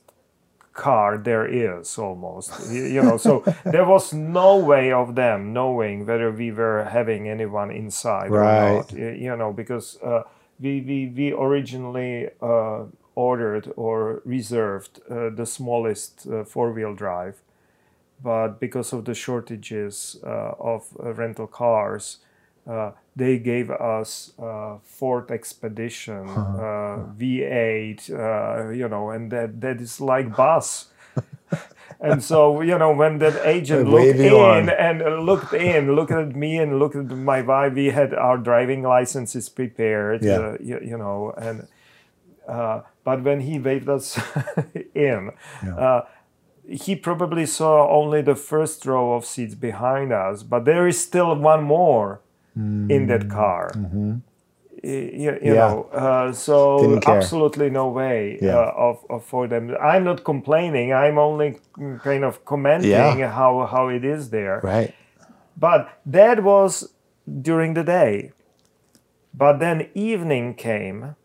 car 0.73 1.17
there 1.17 1.45
is 1.45 1.97
almost 1.97 2.59
you 2.59 3.03
know 3.03 3.17
so 3.17 3.43
there 3.69 3.85
was 3.85 4.13
no 4.13 4.57
way 4.57 4.91
of 4.91 5.15
them 5.15 5.51
knowing 5.53 6.05
whether 6.05 6.31
we 6.31 6.51
were 6.51 6.85
having 6.85 7.27
anyone 7.27 7.71
inside 7.71 8.35
or 8.35 8.51
Right. 8.51 8.53
not 8.53 8.93
you 8.93 9.35
know 9.35 9.51
because 9.53 9.97
uh, 10.03 10.23
we, 10.59 10.81
we 10.81 11.07
we 11.15 11.33
originally 11.33 12.29
uh, 12.41 12.83
ordered 13.15 13.71
or 13.75 14.21
reserved 14.25 15.01
uh, 15.09 15.29
the 15.29 15.45
smallest 15.45 16.27
uh, 16.27 16.43
four-wheel 16.45 16.95
drive 16.95 17.41
but 18.21 18.59
because 18.59 18.93
of 18.93 19.05
the 19.05 19.13
shortages 19.13 20.17
uh, 20.23 20.53
of 20.59 20.87
uh, 21.03 21.13
rental 21.13 21.47
cars, 21.47 22.17
uh, 22.69 22.91
they 23.15 23.37
gave 23.39 23.69
us 23.71 24.31
uh, 24.39 24.77
Ford 24.83 25.31
Expedition 25.31 26.29
uh, 26.29 27.03
V8, 27.17 28.09
uh, 28.09 28.69
you 28.69 28.87
know, 28.87 29.09
and 29.09 29.31
that 29.31 29.59
that 29.61 29.81
is 29.81 29.99
like 29.99 30.35
bus. 30.35 30.87
and 31.99 32.23
so 32.23 32.61
you 32.61 32.77
know 32.77 32.93
when 32.93 33.17
that 33.19 33.35
agent 33.45 33.89
looked 33.89 34.19
in 34.19 34.33
one. 34.33 34.69
and 34.69 35.25
looked 35.25 35.53
in, 35.53 35.95
looked 35.95 36.11
at 36.11 36.35
me 36.35 36.57
and 36.57 36.79
looked 36.79 36.95
at 36.95 37.07
my 37.09 37.41
wife, 37.41 37.73
we 37.73 37.87
had 37.87 38.13
our 38.13 38.37
driving 38.37 38.83
licenses 38.83 39.49
prepared, 39.49 40.23
Yeah. 40.23 40.39
uh, 40.39 40.57
you, 40.61 40.79
you 40.81 40.97
know, 40.97 41.33
and 41.37 41.67
uh, 42.47 42.81
but 43.03 43.23
when 43.23 43.41
he 43.41 43.59
waved 43.59 43.89
us 43.89 44.19
in. 44.95 45.31
Yeah. 45.63 45.75
Uh, 45.75 46.01
he 46.67 46.95
probably 46.95 47.47
saw 47.47 47.89
only 47.89 48.21
the 48.21 48.35
first 48.35 48.85
row 48.85 49.13
of 49.13 49.25
seats 49.25 49.55
behind 49.55 50.13
us, 50.13 50.43
but 50.43 50.65
there 50.65 50.87
is 50.87 50.99
still 51.03 51.35
one 51.35 51.63
more 51.63 52.21
in 52.89 53.07
that 53.07 53.29
car. 53.29 53.71
Y- 53.75 53.81
You, 54.83 54.91
you 55.21 55.31
Mm-hmm. 55.31 55.45
Yeah. 55.45 55.53
know, 55.53 55.89
uh, 55.91 56.31
so 56.31 56.57
absolutely 57.15 57.69
no 57.69 57.89
way 57.89 58.37
Yeah. 58.41 58.55
uh, 58.59 58.73
of, 58.87 58.97
of 59.09 59.25
for 59.25 59.47
them. 59.47 59.75
I'm 59.81 60.03
not 60.05 60.23
complaining. 60.23 60.93
I'm 60.93 61.17
only 61.17 61.49
mm, 61.77 61.99
kind 62.01 62.23
of 62.23 62.43
commenting 62.45 62.89
Yeah. 63.19 63.31
how 63.39 63.65
how 63.73 63.89
it 63.89 64.03
is 64.05 64.29
there. 64.29 64.59
Right. 64.63 64.93
But 65.57 65.81
that 66.13 66.43
was 66.43 66.93
during 67.41 67.73
the 67.75 67.83
day. 67.83 68.31
But 69.33 69.59
then 69.59 69.87
evening 69.93 70.55
came, 70.55 71.15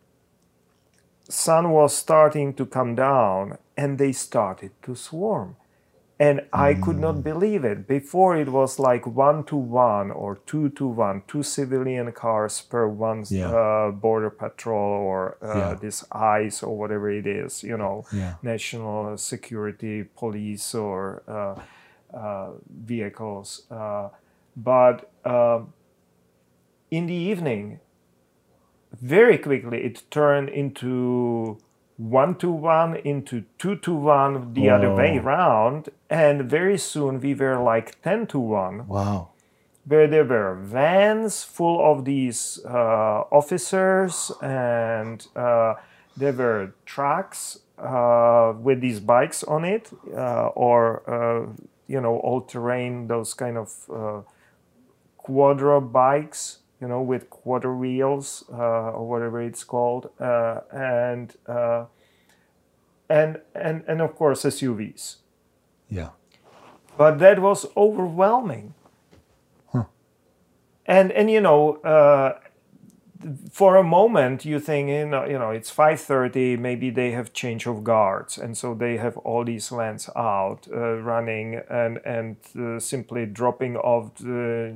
sun 1.29 1.71
was 1.71 1.97
starting 1.97 2.55
to 2.55 2.67
come 2.67 2.95
down, 2.95 3.59
and 3.77 3.99
they 3.99 4.13
started 4.13 4.71
to 4.83 4.95
swarm. 4.95 5.57
And 6.19 6.43
I 6.53 6.75
could 6.75 6.99
not 7.01 7.25
believe 7.25 7.65
it. 7.65 7.89
Before 7.89 8.37
it 8.37 8.49
was 8.49 8.79
like 8.79 9.05
one 9.05 9.43
to 9.45 9.57
one 9.57 10.13
or 10.13 10.37
two 10.47 10.69
to 10.71 10.87
one, 10.87 11.23
two 11.27 11.43
civilian 11.43 12.13
cars 12.13 12.61
per 12.63 12.87
one 12.87 13.25
Yeah. 13.31 13.51
uh, 13.51 13.91
border 13.91 14.31
patrol 14.31 15.03
or 15.07 15.37
uh, 15.43 15.59
Yeah. 15.59 15.75
this 15.75 16.05
ICE 16.13 16.63
or 16.63 16.77
whatever 16.79 17.11
it 17.11 17.27
is, 17.27 17.65
you 17.65 17.77
know, 17.77 18.05
Yeah. 18.13 18.35
national 18.43 19.17
security 19.19 20.05
police 20.05 20.73
or 20.75 21.23
uh, 21.27 21.57
uh, 22.17 22.51
vehicles. 22.87 23.67
Uh, 23.71 24.09
but 24.57 25.11
um, 25.25 25.73
in 26.91 27.07
the 27.07 27.15
evening, 27.33 27.81
very 29.03 29.37
quickly 29.39 29.83
it 29.85 30.03
turned 30.11 30.49
into 30.49 31.59
one 31.97 32.35
to 32.37 32.51
one, 32.51 32.97
into 32.97 33.45
two 33.59 33.77
to 33.77 33.95
one, 33.95 34.53
the 34.55 34.69
other 34.69 34.93
way 34.95 35.19
Whoa. 35.19 35.25
round, 35.25 35.89
and 36.11 36.43
very 36.51 36.77
soon 36.79 37.21
we 37.21 37.35
were 37.35 37.57
like 37.63 38.01
ten 38.03 38.27
to 38.29 38.39
one 38.39 38.87
Wow. 38.89 39.29
where 39.87 40.07
there 40.09 40.25
were 40.25 40.55
vans 40.57 41.45
full 41.45 41.79
of 41.85 42.05
these 42.05 42.59
uh, 42.65 43.23
officers 43.31 44.33
and 44.43 45.27
uh, 45.37 45.75
there 46.17 46.33
were 46.33 46.73
trucks 46.87 47.61
uh, 47.79 48.55
with 48.61 48.81
these 48.81 49.01
bikes 49.01 49.45
on 49.45 49.65
it 49.65 49.91
uh, 50.17 50.47
or 50.55 51.03
uh, 51.09 51.47
you 51.87 52.01
know 52.01 52.17
all-terrain 52.19 53.07
those 53.09 53.35
kind 53.35 53.57
of 53.59 53.71
uh, 53.93 54.21
quadra 55.17 55.81
bikes 55.81 56.59
you 56.85 56.89
know 56.93 57.01
with 57.13 57.31
quarter 57.31 57.73
wheels 57.75 58.45
uh, 58.53 58.93
or 58.97 59.09
whatever 59.09 59.41
it's 59.41 59.65
called 59.65 60.11
uh, 60.21 60.61
and 60.71 61.37
uh, 61.49 61.87
and 63.09 63.41
and 63.55 63.85
and 63.89 64.03
of 64.03 64.15
course 64.17 64.45
SUVs 64.45 65.17
Yeah. 65.89 66.11
but 66.99 67.19
that 67.19 67.39
was 67.41 67.67
overwhelming. 67.77 68.75
Huh. 69.73 69.85
And 70.87 71.13
and 71.13 71.31
you 71.31 71.41
know, 71.41 71.77
uh, 71.95 72.39
for 73.51 73.77
a 73.77 73.83
moment 73.83 74.45
you 74.45 74.61
think 74.61 74.89
you 74.89 75.07
know, 75.07 75.25
you 75.25 75.39
know 75.39 75.51
it's 75.51 75.71
five 75.71 76.01
thirty. 76.01 76.57
Maybe 76.57 76.91
they 76.91 77.13
have 77.13 77.33
change 77.33 77.67
of 77.67 77.85
guards, 77.85 78.39
and 78.39 78.57
so 78.57 78.75
they 78.75 78.97
have 78.97 79.17
all 79.19 79.45
these 79.45 79.69
vans 79.69 80.09
out 80.17 80.67
uh, 80.73 80.97
running 80.97 81.61
and 81.69 81.99
and 82.05 82.37
uh, 82.59 82.79
simply 82.79 83.27
dropping 83.27 83.77
off 83.77 84.15
the 84.17 84.75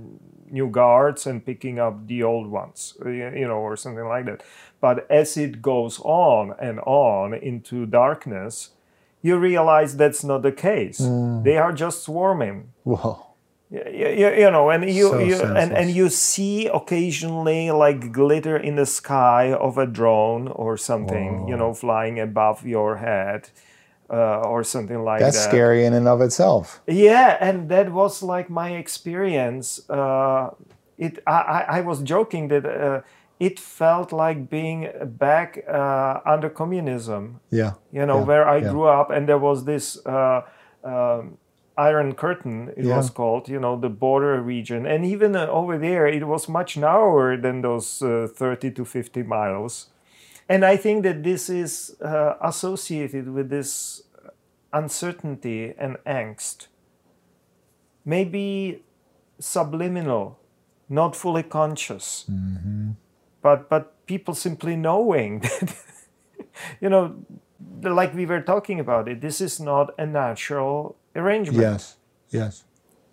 new 0.51 0.69
guards 0.69 1.27
and 1.27 1.45
picking 1.45 1.79
up 1.79 2.07
the 2.07 2.23
old 2.23 2.49
ones, 2.49 2.97
you 3.05 3.47
know, 3.47 3.59
or 3.59 3.77
something 3.77 4.07
like 4.07 4.27
that. 4.27 4.43
But 4.81 5.11
as 5.11 5.37
it 5.37 5.61
goes 5.61 6.01
on 6.01 6.55
and 6.61 6.81
on 6.81 7.35
into 7.35 7.87
darkness, 7.87 8.71
you 9.23 9.37
realize 9.37 9.97
that's 9.97 10.25
not 10.25 10.43
the 10.43 10.53
case. 10.53 11.01
Mm. 11.01 11.45
They 11.45 11.57
are 11.57 11.73
just 11.73 12.05
swarming. 12.05 12.73
Whoa. 12.85 13.28
You, 13.71 14.33
you, 14.43 14.51
know, 14.51 14.71
and 14.71 14.89
you, 14.89 15.09
So 15.11 15.19
you 15.19 15.43
and, 15.43 15.73
and 15.77 15.91
you 15.91 16.09
see 16.09 16.69
occasionally 16.69 17.71
like 17.71 18.13
glitter 18.13 18.57
in 18.57 18.77
the 18.77 18.87
sky 18.87 19.53
of 19.53 19.77
a 19.77 19.87
drone 19.87 20.49
or 20.49 20.79
something, 20.79 21.47
you 21.49 21.57
know, 21.57 21.75
flying 21.75 22.19
above 22.19 22.67
your 22.67 22.97
head. 22.97 23.51
Uh, 24.11 24.41
or 24.41 24.65
something 24.65 25.05
like 25.05 25.21
That's 25.21 25.37
that. 25.37 25.43
That's 25.43 25.53
scary 25.53 25.85
in 25.85 25.93
and 25.93 26.09
of 26.09 26.23
itself. 26.23 26.81
Yeah, 26.87 27.37
and 27.43 27.69
that 27.69 27.93
was 27.93 28.23
like 28.23 28.49
my 28.49 28.71
experience. 28.71 29.83
Uh, 29.91 30.55
it, 30.97 31.23
I, 31.27 31.33
I 31.33 31.65
I 31.77 31.81
was 31.83 32.01
joking 32.01 32.49
that 32.49 32.65
uh, 32.65 33.03
it 33.39 33.61
felt 33.61 34.11
like 34.11 34.49
being 34.49 34.89
back 35.05 35.63
uh, 35.69 36.21
under 36.25 36.49
communism. 36.49 37.41
Yeah. 37.51 37.73
You 37.93 38.07
know, 38.07 38.21
Yeah, 38.21 38.25
where 38.25 38.49
I 38.49 38.57
yeah. 38.63 38.71
grew 38.71 38.85
up, 38.85 39.11
and 39.11 39.29
there 39.29 39.39
was 39.39 39.65
this 39.65 39.99
uh, 40.07 40.41
um, 40.83 41.37
Iron 41.79 42.15
Curtain. 42.15 42.73
It 42.77 42.85
was 42.87 43.11
called. 43.11 43.49
You 43.49 43.61
know, 43.61 43.79
the 43.79 43.89
border 43.89 44.43
region, 44.43 44.87
and 44.87 45.05
even 45.05 45.37
uh, 45.37 45.47
over 45.47 45.79
there, 45.79 46.07
it 46.07 46.27
was 46.27 46.49
much 46.49 46.77
narrower 46.77 47.37
than 47.37 47.63
those 47.63 48.03
uh, 48.03 48.29
thirty 48.35 48.71
to 48.73 48.85
fifty 48.85 49.23
miles. 49.23 49.89
And 50.49 50.65
I 50.65 50.77
think 50.77 51.05
that 51.05 51.23
this 51.23 51.49
is 51.49 51.97
uh, 52.01 52.35
associated 52.41 53.29
with 53.29 53.51
this 53.51 54.03
uncertainty 54.73 55.75
and 55.79 55.97
angst. 56.07 56.69
Maybe 58.05 58.83
subliminal, 59.39 60.39
not 60.89 61.15
fully 61.15 61.43
conscious, 61.43 62.25
but 63.43 63.69
but 63.69 64.07
people 64.07 64.35
simply 64.35 64.77
knowing 64.77 65.41
that 65.61 65.77
you 66.81 66.89
know, 66.89 67.17
like 67.83 68.15
we 68.15 68.27
were 68.27 68.41
talking 68.41 68.81
about 68.81 69.09
it. 69.09 69.21
This 69.21 69.41
is 69.41 69.61
not 69.61 69.95
a 69.99 70.07
natural 70.07 70.97
arrangement, 71.15 71.61
Yes. 71.61 71.97
Yes. 72.31 72.65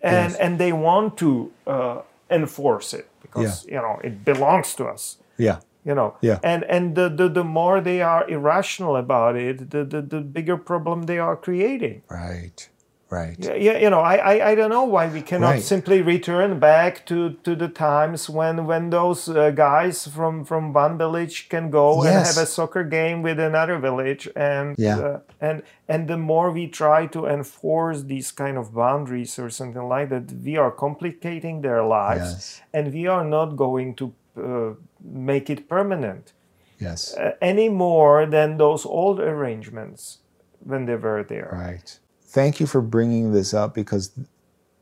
and 0.02 0.30
yes. 0.32 0.36
and 0.40 0.58
they 0.58 0.72
want 0.72 1.16
to 1.18 1.50
uh, 1.66 2.00
enforce 2.30 2.92
it 2.98 3.06
because 3.22 3.64
you 3.66 3.76
know 3.80 4.00
it 4.04 4.24
belongs 4.24 4.74
to 4.74 4.84
us 4.84 5.18
Yeah. 5.38 5.58
you 5.84 5.94
know 5.94 6.14
Yeah. 6.20 6.38
and 6.42 6.64
and 6.64 6.94
the, 6.96 7.08
the 7.08 7.28
the 7.28 7.44
more 7.44 7.80
they 7.80 8.02
are 8.02 8.28
irrational 8.28 8.96
about 8.96 9.36
it 9.36 9.70
the 9.70 9.84
the, 9.84 10.02
the 10.02 10.20
bigger 10.20 10.56
problem 10.56 11.02
they 11.06 11.18
are 11.18 11.36
creating 11.36 12.02
Right. 12.10 12.68
Right. 13.08 13.38
yeah, 13.38 13.78
you 13.78 13.88
know 13.88 14.00
I, 14.00 14.16
I 14.16 14.50
i 14.50 14.54
don't 14.56 14.70
know 14.70 14.82
why 14.82 15.06
we 15.06 15.22
cannot 15.22 15.50
Right. 15.54 15.62
simply 15.62 16.02
return 16.02 16.58
back 16.58 17.06
to 17.06 17.34
to 17.44 17.54
the 17.54 17.68
times 17.68 18.28
when 18.28 18.66
when 18.66 18.90
those 18.90 19.28
uh, 19.28 19.50
guys 19.52 20.08
from 20.08 20.44
from 20.44 20.72
one 20.72 20.98
village 20.98 21.48
can 21.48 21.70
go 21.70 22.02
and 22.02 22.14
have 22.26 22.36
a 22.36 22.46
soccer 22.46 22.82
game 22.82 23.22
with 23.22 23.38
another 23.38 23.78
village 23.78 24.28
and 24.34 24.74
Yeah. 24.78 24.98
uh, 24.98 25.20
and 25.40 25.62
and 25.88 26.08
the 26.08 26.16
more 26.16 26.50
we 26.50 26.66
try 26.66 27.06
to 27.06 27.26
enforce 27.26 28.02
these 28.02 28.32
kind 28.32 28.58
of 28.58 28.74
boundaries 28.74 29.38
or 29.38 29.50
something 29.50 29.86
like 29.88 30.08
that 30.08 30.32
we 30.44 30.56
are 30.58 30.72
complicating 30.72 31.62
their 31.62 31.82
lives 31.84 32.32
Yes. 32.32 32.62
and 32.74 32.92
we 32.92 33.06
are 33.06 33.24
not 33.24 33.54
going 33.56 33.94
to 33.94 34.04
uh, 34.36 34.74
make 35.00 35.48
it 35.48 35.68
permanent 35.68 36.32
Yes. 36.80 37.14
uh, 37.16 37.32
any 37.40 37.68
more 37.68 38.26
than 38.26 38.56
those 38.58 38.84
old 38.88 39.20
arrangements 39.20 40.18
when 40.64 40.86
they 40.86 40.96
were 40.96 41.22
there. 41.24 41.50
Right. 41.52 42.00
Thank 42.36 42.60
you 42.60 42.66
for 42.66 42.82
bringing 42.82 43.32
this 43.32 43.54
up 43.54 43.74
because 43.74 44.10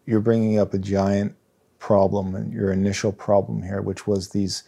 you're 0.07 0.19
bringing 0.19 0.59
up 0.59 0.75
a 0.75 0.79
giant 0.79 1.37
problem 1.79 2.35
and 2.35 2.53
your 2.53 2.73
initial 2.73 3.13
problem 3.13 3.63
here, 3.63 3.81
which 3.81 4.09
was 4.09 4.31
these 4.31 4.65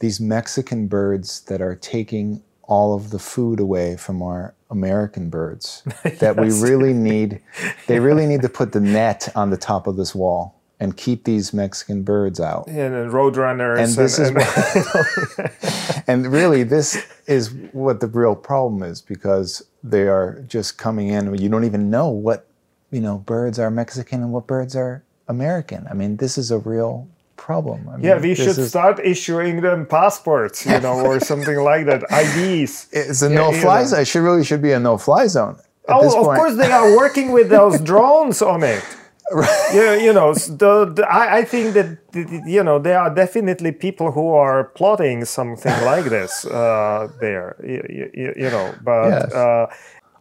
these 0.00 0.20
Mexican 0.20 0.86
birds 0.86 1.40
that 1.46 1.62
are 1.62 1.74
taking 1.74 2.42
all 2.64 2.94
of 2.94 3.08
the 3.08 3.18
food 3.18 3.58
away 3.58 3.96
from 3.96 4.20
our 4.20 4.54
American 4.68 5.30
birds. 5.30 5.82
That 6.18 6.36
we 6.36 6.50
really 6.50 6.92
need. 6.92 7.40
They 7.86 8.00
really 8.00 8.26
need 8.32 8.42
to 8.42 8.50
put 8.50 8.72
the 8.72 8.80
net 8.80 9.30
on 9.34 9.48
the 9.48 9.56
top 9.56 9.86
of 9.86 9.96
this 9.96 10.14
wall 10.14 10.55
and 10.78 10.96
keep 10.96 11.24
these 11.24 11.52
Mexican 11.54 12.02
birds 12.02 12.38
out. 12.38 12.66
And 12.66 12.76
then 12.76 13.10
roadrunners. 13.10 13.78
And 13.78 13.92
this 13.94 14.18
is 14.18 14.28
and- 14.28 16.04
and 16.06 16.32
really 16.32 16.62
this 16.62 17.04
is 17.26 17.50
what 17.72 18.00
the 18.00 18.06
real 18.06 18.34
problem 18.36 18.82
is 18.82 19.00
because 19.00 19.62
they 19.82 20.06
are 20.08 20.42
just 20.48 20.78
coming 20.78 21.08
in 21.08 21.34
you 21.36 21.48
don't 21.48 21.64
even 21.64 21.90
know 21.90 22.08
what 22.08 22.46
you 22.90 23.00
know 23.00 23.18
birds 23.18 23.58
are 23.58 23.70
mexican 23.70 24.22
and 24.22 24.32
what 24.32 24.46
birds 24.46 24.76
are 24.76 25.02
american 25.28 25.86
i 25.90 25.94
mean 25.94 26.16
this 26.18 26.38
is 26.38 26.50
a 26.50 26.58
real 26.58 27.08
problem 27.36 27.88
I 27.88 27.96
mean, 27.96 28.04
yeah, 28.04 28.18
we 28.18 28.34
should 28.34 28.58
is- 28.58 28.68
start 28.70 28.98
issuing 29.04 29.60
them 29.60 29.84
passports, 29.86 30.64
you 30.64 30.80
know, 30.80 31.04
or 31.04 31.20
something 31.20 31.58
like 31.58 31.84
that, 31.86 32.02
IDs. 32.10 32.88
it's 32.92 33.22
a 33.22 33.28
no-fly 33.28 33.84
zone 33.84 34.00
it 34.00 34.06
should 34.06 34.22
really 34.22 34.42
should 34.44 34.62
be 34.62 34.72
a 34.72 34.80
no-fly 34.80 35.26
zone 35.26 35.56
at 35.88 35.94
oh, 35.94 36.02
this 36.02 36.14
Oh, 36.14 36.30
of 36.30 36.36
course, 36.36 36.56
they 36.56 36.70
are 36.72 36.96
working 36.96 37.32
with 37.32 37.48
those 37.48 37.80
drones 37.90 38.42
on 38.42 38.62
it. 38.62 38.82
Yeah, 39.72 39.94
you 39.96 40.12
know, 40.12 40.34
the, 40.34 40.92
the, 40.94 41.06
I, 41.08 41.38
I 41.38 41.44
think 41.44 41.74
that 41.74 41.98
you 42.46 42.62
know 42.62 42.78
there 42.78 42.98
are 43.00 43.12
definitely 43.14 43.72
people 43.72 44.12
who 44.12 44.30
are 44.32 44.64
plotting 44.64 45.24
something 45.24 45.80
like 45.90 46.06
this 46.06 46.44
uh, 46.46 47.08
there. 47.20 47.56
You, 47.62 48.10
you, 48.14 48.34
you 48.36 48.50
know, 48.50 48.78
but 48.82 49.10
Yes. 49.10 49.32
uh, 49.32 49.66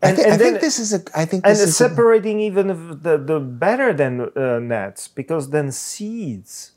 I, 0.03 0.09
and, 0.09 0.19
I 0.19 0.23
and 0.31 0.41
think 0.41 0.59
this 0.61 0.79
is 0.79 0.93
a 0.93 1.01
i 1.15 1.25
think 1.25 1.45
and 1.45 1.59
this 1.59 1.65
is 1.65 1.81
a- 1.81 1.89
separating 1.89 2.39
even 2.39 2.67
the 3.01 3.17
the 3.17 3.39
better 3.39 3.93
than 3.93 4.29
uh, 4.35 4.59
nets 4.59 5.07
because 5.07 5.49
then 5.49 5.71
seeds 5.71 6.71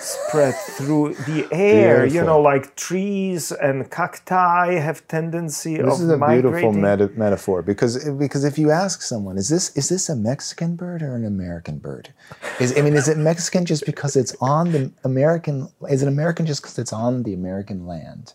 spread 0.00 0.54
through 0.54 1.14
the 1.26 1.46
air. 1.52 2.06
You 2.06 2.22
know, 2.22 2.40
like 2.40 2.76
trees 2.76 3.52
and 3.52 3.90
cacti 3.90 4.74
have 4.74 5.06
tendency 5.08 5.76
this 5.76 6.00
of 6.00 6.00
is 6.00 6.08
a 6.08 6.18
beautiful 6.18 6.72
meta- 6.72 7.10
metaphor 7.16 7.62
because 7.62 8.08
because 8.10 8.44
if 8.44 8.58
you 8.58 8.70
ask 8.70 9.02
someone 9.02 9.36
is 9.36 9.48
this 9.48 9.76
is 9.76 9.88
this 9.88 10.08
a 10.08 10.16
Mexican 10.16 10.76
bird 10.76 11.02
or 11.02 11.14
an 11.14 11.24
American 11.24 11.78
bird? 11.78 12.12
Is 12.58 12.76
I 12.76 12.82
mean 12.82 12.94
is 12.94 13.08
it 13.08 13.18
Mexican 13.18 13.66
just 13.66 13.84
because 13.84 14.16
it's 14.16 14.34
on 14.40 14.72
the 14.72 14.90
American 15.04 15.68
is 15.88 16.02
it 16.02 16.08
American 16.08 16.46
just 16.46 16.62
because 16.62 16.78
it's 16.78 16.92
on 16.92 17.22
the 17.22 17.34
American 17.34 17.86
land? 17.86 18.34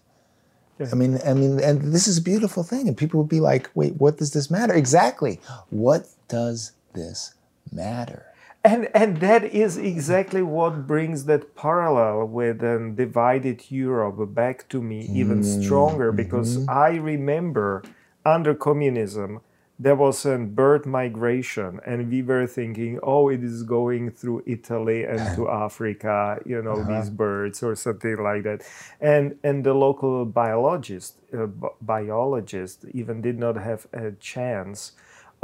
I 0.80 0.96
mean 0.96 1.20
I 1.26 1.34
mean 1.34 1.60
and 1.60 1.94
this 1.94 2.08
is 2.08 2.18
a 2.18 2.22
beautiful 2.22 2.64
thing 2.64 2.88
and 2.88 2.98
people 2.98 3.20
would 3.20 3.30
be 3.30 3.40
like 3.40 3.70
wait 3.74 3.96
what 3.96 4.18
does 4.18 4.32
this 4.32 4.52
matter? 4.52 4.74
Exactly. 4.74 5.40
What 5.70 6.08
does 6.28 6.74
this 6.94 7.34
matter 7.72 8.35
And 8.66 8.90
and 8.96 9.18
that 9.18 9.44
is 9.44 9.78
exactly 9.78 10.42
what 10.42 10.88
brings 10.88 11.26
that 11.26 11.56
parallel 11.56 12.26
with 12.26 12.64
um, 12.64 12.96
divided 12.96 13.70
Europe 13.70 14.34
back 14.34 14.68
to 14.70 14.82
me 14.82 15.02
even 15.14 15.44
stronger 15.44 16.12
because 16.12 16.68
I 16.68 16.96
remember 16.96 17.84
under 18.26 18.56
communism 18.56 19.42
there 19.78 19.96
was 19.96 20.26
a 20.26 20.38
bird 20.40 20.88
migration 20.88 21.80
and 21.86 22.10
we 22.10 22.24
were 22.24 22.48
thinking 22.48 22.98
oh 23.04 23.30
it 23.30 23.44
is 23.44 23.62
going 23.62 24.10
through 24.10 24.42
Italy 24.48 25.04
and 25.04 25.22
to 25.36 25.48
Africa 25.66 26.40
you 26.44 26.60
know 26.64 26.82
these 26.84 27.12
birds 27.12 27.62
or 27.62 27.76
something 27.76 28.18
like 28.18 28.42
that. 28.44 28.64
And 29.00 29.38
and 29.44 29.64
the 29.64 29.76
local 29.76 30.26
biologist 30.26 31.20
uh, 31.32 31.46
bi- 31.46 31.78
biologist 31.82 32.86
even 32.94 33.22
did 33.22 33.38
not 33.38 33.58
have 33.58 33.86
a 33.94 34.14
chance 34.14 34.94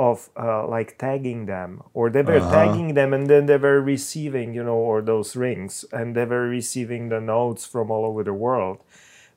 of 0.01 0.29
uh, 0.35 0.65
like 0.67 0.97
tagging 0.97 1.45
them 1.45 1.83
or 1.93 2.09
they 2.09 2.23
were 2.23 2.39
tagging 2.39 2.95
them 2.95 3.13
and 3.13 3.29
then 3.29 3.45
they 3.45 3.57
were 3.57 3.79
receiving 3.79 4.53
you 4.57 4.63
know 4.63 4.81
or 4.91 4.99
those 5.01 5.35
rings 5.35 5.85
and 5.91 6.15
they 6.15 6.25
were 6.25 6.47
receiving 6.47 7.09
the 7.09 7.21
notes 7.21 7.67
from 7.73 7.91
all 7.91 8.03
over 8.09 8.23
the 8.23 8.33
world. 8.33 8.77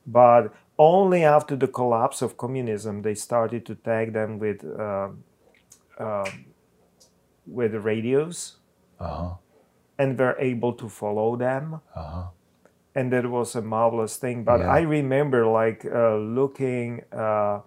But 0.07 0.53
only 0.77 1.23
after 1.23 1.55
the 1.55 1.67
collapse 1.67 2.21
of 2.25 2.37
communism 2.43 3.03
they 3.03 3.15
started 3.15 3.61
to 3.67 3.75
tag 3.75 4.13
them 4.13 4.39
with 4.39 4.59
um, 4.87 5.23
um, 5.99 6.31
with 7.45 7.73
radios 7.75 8.57
uh-huh. 8.99 9.35
and 9.99 10.17
were 10.17 10.35
able 10.39 10.73
to 10.73 10.89
follow 10.89 11.35
them. 11.35 11.81
Uh-huh. 11.95 12.23
And 12.95 13.11
that 13.13 13.29
was 13.29 13.55
a 13.55 13.61
marvelous 13.61 14.17
thing. 14.17 14.43
But 14.43 14.59
Yeah. 14.61 14.79
i 14.79 14.81
remember 14.97 15.45
like 15.61 15.85
uh, 15.85 16.17
looking 16.39 17.03
uh, 17.11 17.59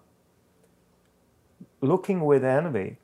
looking 1.81 2.21
with 2.25 2.43
envy 2.43 2.97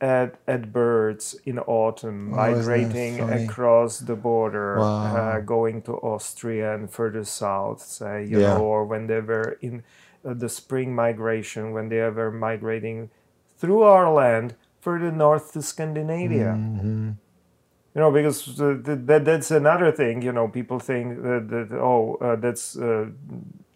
at, 0.00 0.36
at 0.46 0.72
birds 0.72 1.36
in 1.44 1.58
autumn 1.60 2.30
Oh, 2.32 2.36
migrating 2.36 3.20
across 3.20 3.98
the 4.00 4.16
border 4.16 4.78
Wow. 4.80 5.36
uh, 5.36 5.40
going 5.40 5.82
to 5.82 5.94
austria 6.02 6.74
and 6.74 6.90
further 6.90 7.24
south 7.24 7.80
say 7.82 8.24
you 8.24 8.40
Yeah. 8.40 8.40
know 8.40 8.58
or 8.60 8.84
when 8.84 9.06
they 9.06 9.20
were 9.20 9.58
in 9.62 9.82
uh, 10.24 10.34
the 10.34 10.48
spring 10.48 10.94
migration 10.94 11.72
when 11.72 11.88
they 11.88 12.00
were 12.10 12.30
migrating 12.30 13.10
through 13.58 13.82
our 13.82 14.12
land 14.12 14.54
further 14.80 15.10
north 15.12 15.52
to 15.52 15.62
scandinavia 15.62 16.60
Mm-hmm. 16.76 17.10
you 17.94 18.00
know 18.00 18.10
because 18.12 18.60
uh, 18.60 18.76
th- 18.84 18.98
that 19.04 19.24
that's 19.24 19.50
another 19.50 19.92
thing 19.92 20.22
you 20.22 20.32
know 20.32 20.48
people 20.48 20.78
think 20.78 21.22
that, 21.22 21.48
that 21.48 21.72
oh 21.78 22.16
uh, 22.20 22.36
that's 22.36 22.76
uh, 22.76 23.06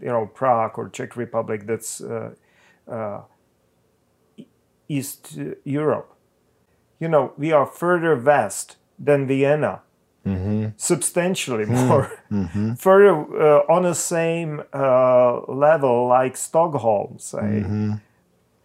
you 0.00 0.06
know 0.08 0.26
prague 0.26 0.78
or 0.78 0.88
czech 0.88 1.16
republic 1.16 1.66
that's 1.66 2.00
uh, 2.00 2.30
uh, 2.88 3.22
east 4.96 5.38
europe. 5.64 6.08
You 7.02 7.08
know 7.08 7.32
we 7.38 7.52
are 7.52 7.66
further 7.66 8.14
west 8.16 8.76
than 9.06 9.26
vienna. 9.26 9.80
Substantially 10.76 11.64
more, 11.66 12.04
further 12.78 13.14
uh, 13.46 13.74
on 13.74 13.82
the 13.82 13.94
same 13.94 14.62
uh, 14.72 15.40
level 15.66 16.06
like 16.18 16.36
Stockholm, 16.36 17.18
say. 17.18 17.64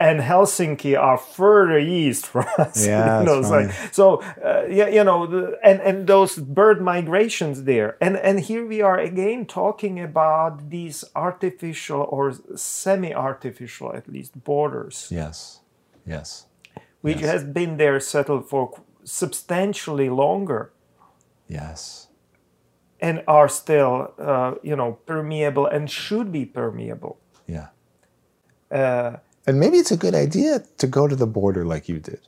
And 0.07 0.19
Helsinki 0.19 0.93
are 0.99 1.17
further 1.17 1.79
east 1.79 2.27
from 2.27 2.45
us. 2.57 2.85
Yeah, 2.85 3.19
you 3.21 3.25
know, 3.25 3.41
that's 3.41 3.51
it's 3.71 3.73
like- 3.87 3.93
so 3.93 4.21
uh, 4.43 4.65
yeah, 4.79 4.89
you 4.97 5.03
know, 5.05 5.25
the, 5.25 5.41
and 5.63 5.79
and 5.87 6.07
those 6.07 6.35
bird 6.37 6.81
migrations 6.81 7.63
there, 7.63 7.95
and 8.01 8.17
and 8.17 8.35
here 8.49 8.65
we 8.67 8.81
are 8.83 8.99
again 8.99 9.45
talking 9.45 9.95
about 10.09 10.69
these 10.69 11.05
artificial 11.15 12.01
or 12.15 12.33
semi-artificial, 12.55 13.93
at 13.95 14.07
least, 14.07 14.43
borders, 14.43 15.07
Yes. 15.11 15.61
Yes. 16.05 16.45
which 17.01 17.21
Yes. 17.21 17.31
has 17.31 17.43
been 17.43 17.77
there 17.77 17.99
settled 17.99 18.49
for 18.49 18.71
substantially 19.03 20.09
longer, 20.09 20.71
Yes. 21.47 22.07
and 22.99 23.23
are 23.27 23.47
still, 23.47 24.13
uh, 24.17 24.55
you 24.63 24.75
know, 24.75 24.97
permeable 25.05 25.67
and 25.67 25.89
should 25.89 26.31
be 26.31 26.45
permeable. 26.45 27.17
Yeah. 27.47 27.67
Uh, 28.71 29.17
And 29.47 29.59
maybe 29.59 29.77
it's 29.77 29.91
a 29.91 29.97
good 29.97 30.15
idea 30.15 30.59
to 30.77 30.87
go 30.87 31.07
to 31.07 31.15
the 31.15 31.27
border 31.27 31.63
like 31.65 31.87
you 31.87 31.99
did. 31.99 32.19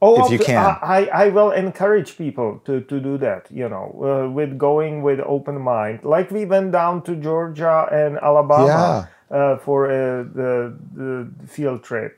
Oh, 0.00 0.24
If 0.24 0.32
you 0.32 0.38
can. 0.38 0.56
I, 0.56 0.78
I 0.82 1.26
I 1.26 1.28
will 1.30 1.50
encourage 1.52 2.16
people 2.16 2.60
to, 2.66 2.80
to 2.80 3.00
do 3.00 3.18
that, 3.18 3.42
you 3.50 3.68
know, 3.68 3.86
uh, 4.02 4.30
with 4.38 4.56
going 4.58 5.02
with 5.02 5.20
open 5.20 5.60
mind. 5.60 6.04
Like 6.04 6.30
we 6.30 6.44
went 6.46 6.72
down 6.72 7.02
to 7.02 7.14
Georgia 7.16 7.86
and 7.92 8.18
Alabama 8.18 9.08
uh, 9.30 9.56
for 9.64 9.86
uh, 9.86 10.24
the, 10.34 10.74
the 10.94 11.26
field 11.46 11.82
trip. 11.82 12.12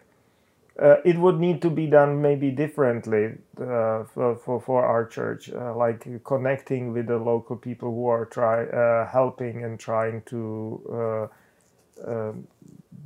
Uh, 0.79 0.97
it 1.07 1.17
would 1.19 1.41
need 1.41 1.63
to 1.63 1.71
be 1.71 1.87
done 1.87 2.21
maybe 2.21 2.51
differently 2.51 3.33
uh, 3.59 4.05
for, 4.05 4.37
for, 4.37 4.61
for 4.61 4.85
our 4.85 5.07
church, 5.07 5.51
uh, 5.51 5.75
like 5.75 6.07
connecting 6.23 6.93
with 6.93 7.07
the 7.07 7.17
local 7.17 7.57
people 7.57 7.91
who 7.91 8.07
are 8.07 8.27
try, 8.27 8.65
uh, 8.67 9.09
helping 9.09 9.65
and 9.65 9.81
trying 9.81 10.21
to 10.27 11.31
uh, 12.05 12.11
um, 12.11 12.47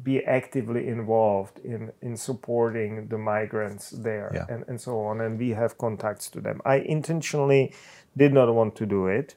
be 0.03 0.25
actively 0.25 0.89
involved 0.89 1.61
in, 1.61 1.93
in 2.03 2.17
supporting 2.17 3.07
the 3.07 3.19
migrants 3.19 3.91
there 3.91 4.33
Yeah. 4.35 4.47
and, 4.49 4.65
and 4.67 4.81
so 4.81 4.99
on. 5.01 5.21
And 5.21 5.39
we 5.39 5.51
have 5.51 5.79
contacts 5.79 6.29
to 6.31 6.41
them. 6.41 6.61
I 6.65 6.77
intentionally 6.77 7.73
did 8.17 8.33
not 8.33 8.53
want 8.53 8.75
to 8.77 8.87
do 8.87 9.07
it, 9.07 9.37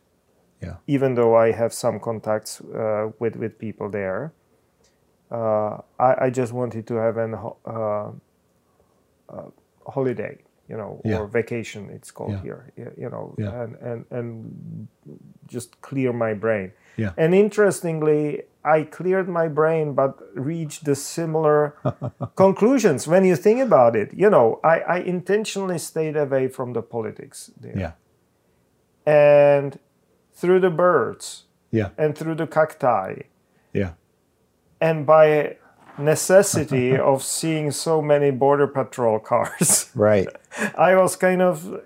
Yeah. 0.60 0.78
even 0.88 1.14
though 1.14 1.36
I 1.36 1.52
have 1.52 1.72
some 1.72 2.00
contacts 2.00 2.62
uh, 2.62 3.12
with, 3.20 3.36
with 3.36 3.60
people 3.60 3.90
there. 3.92 4.34
Uh, 5.34 5.82
I, 6.00 6.26
I 6.26 6.30
just 6.30 6.54
wanted 6.54 6.86
to 6.88 6.96
have 6.96 7.18
an 7.18 7.34
uh, 7.34 8.12
uh, 9.30 9.50
holiday, 9.88 10.38
you 10.70 10.78
know, 10.78 11.02
Yeah. 11.04 11.20
or 11.22 11.28
vacation, 11.28 11.90
it's 11.90 12.12
called 12.12 12.32
Yeah. 12.34 12.42
here, 12.44 12.72
you 12.98 13.10
know, 13.10 13.34
Yeah. 13.38 13.64
and, 13.64 13.76
and, 13.82 14.06
and 14.12 14.88
just 15.48 15.82
clear 15.82 16.14
my 16.14 16.34
brain. 16.36 16.72
Yeah. 16.98 17.14
And 17.18 17.34
interestingly, 17.34 18.44
I 18.64 18.84
cleared 18.84 19.28
my 19.28 19.48
brain, 19.48 19.94
but 19.96 20.20
reached 20.36 20.86
the 20.86 20.96
similar 20.96 21.76
conclusions 22.36 23.08
when 23.08 23.26
you 23.26 23.36
think 23.36 23.60
about 23.60 23.96
it. 23.96 24.14
You 24.14 24.30
know, 24.30 24.60
I, 24.64 24.80
I 24.82 24.98
intentionally 25.00 25.80
stayed 25.80 26.16
away 26.16 26.48
from 26.48 26.74
the 26.74 26.82
politics 26.84 27.50
there. 27.60 27.78
Yeah. 27.78 27.92
And 29.06 29.80
through 30.34 30.60
the 30.60 30.70
birds 30.70 31.46
Yeah. 31.72 31.90
and 31.98 32.16
through 32.18 32.36
the 32.36 32.48
cacti, 32.48 33.24
Yeah. 33.74 33.94
And 34.88 35.06
by 35.06 35.58
necessity 35.98 36.98
of 37.12 37.24
seeing 37.24 37.72
so 37.72 38.02
many 38.02 38.32
border 38.32 38.68
patrol 38.68 39.20
cars, 39.20 39.90
Right. 39.96 40.28
I 40.78 40.96
was 40.96 41.16
kind 41.16 41.42
of 41.42 41.82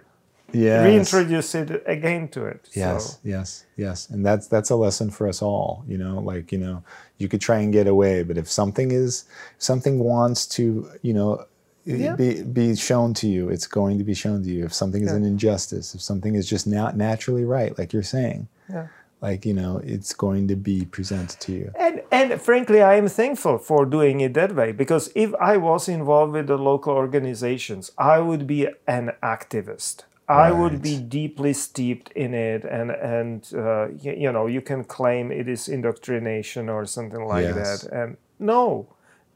Yes. 0.53 0.86
reintroduced 0.86 1.55
it 1.55 1.83
again 1.86 2.29
to 2.29 2.45
it. 2.45 2.69
Yes, 2.73 3.03
So, 3.05 3.19
yes, 3.33 3.65
yes. 3.75 4.10
And 4.10 4.25
that's 4.25 4.47
that's 4.47 4.69
a 4.71 4.77
lesson 4.77 5.10
for 5.12 5.27
us 5.27 5.41
all, 5.41 5.83
you 5.91 5.97
know, 5.97 6.19
like, 6.31 6.53
you 6.53 6.57
know, 6.65 6.83
you 7.17 7.27
could 7.27 7.41
try 7.41 7.57
and 7.63 7.73
get 7.73 7.86
away, 7.86 8.23
but 8.23 8.38
if 8.38 8.47
something 8.49 8.89
is 9.03 9.25
something 9.57 9.99
wants 9.99 10.47
to, 10.55 10.63
you 11.07 11.13
know, 11.13 11.43
Yeah. 11.83 12.15
be 12.15 12.43
be 12.43 12.75
shown 12.77 13.13
to 13.21 13.27
you, 13.27 13.49
it's 13.53 13.67
going 13.79 13.97
to 13.97 14.05
be 14.05 14.13
shown 14.13 14.41
to 14.43 14.49
you. 14.49 14.63
If 14.69 14.73
something 14.73 15.03
is 15.03 15.12
Yeah. 15.12 15.17
an 15.19 15.25
injustice, 15.25 15.93
if 15.95 16.01
something 16.01 16.33
is 16.39 16.47
just 16.53 16.65
not 16.65 16.95
naturally 16.95 17.43
right, 17.57 17.77
like 17.79 17.91
you're 17.93 18.12
saying, 18.17 18.47
yeah. 18.69 18.88
Like, 19.21 19.45
you 19.45 19.53
know, 19.53 19.82
it's 19.84 20.13
going 20.13 20.47
to 20.47 20.56
be 20.56 20.86
presented 20.86 21.39
to 21.41 21.51
you. 21.51 21.71
And, 21.80 22.01
and 22.12 22.41
frankly, 22.41 22.82
I 22.82 22.95
am 22.95 23.08
thankful 23.08 23.58
for 23.58 23.86
doing 23.86 24.21
it 24.21 24.34
that 24.36 24.53
way 24.56 24.71
because 24.71 25.12
if 25.15 25.34
I 25.36 25.58
was 25.58 25.89
involved 25.89 26.34
with 26.34 26.47
the 26.47 26.58
local 26.58 26.93
organizations, 26.93 27.91
I 27.97 28.19
would 28.19 28.45
be 28.47 28.67
an 28.88 29.12
activist. 29.23 30.03
I 30.30 30.51
would 30.51 30.82
be 30.82 30.97
deeply 30.97 31.53
steeped 31.53 32.12
in 32.12 32.34
it, 32.34 32.65
and 32.65 32.91
and 32.91 33.49
uh, 33.56 33.88
you, 34.03 34.12
you 34.12 34.30
know 34.30 34.45
you 34.45 34.60
can 34.60 34.84
claim 34.84 35.32
it 35.32 35.47
is 35.47 35.69
indoctrination 35.69 36.67
or 36.67 36.86
something 36.86 37.23
like 37.25 37.45
Yes. 37.45 37.56
that. 37.84 37.93
And 37.93 38.17
no, 38.38 38.88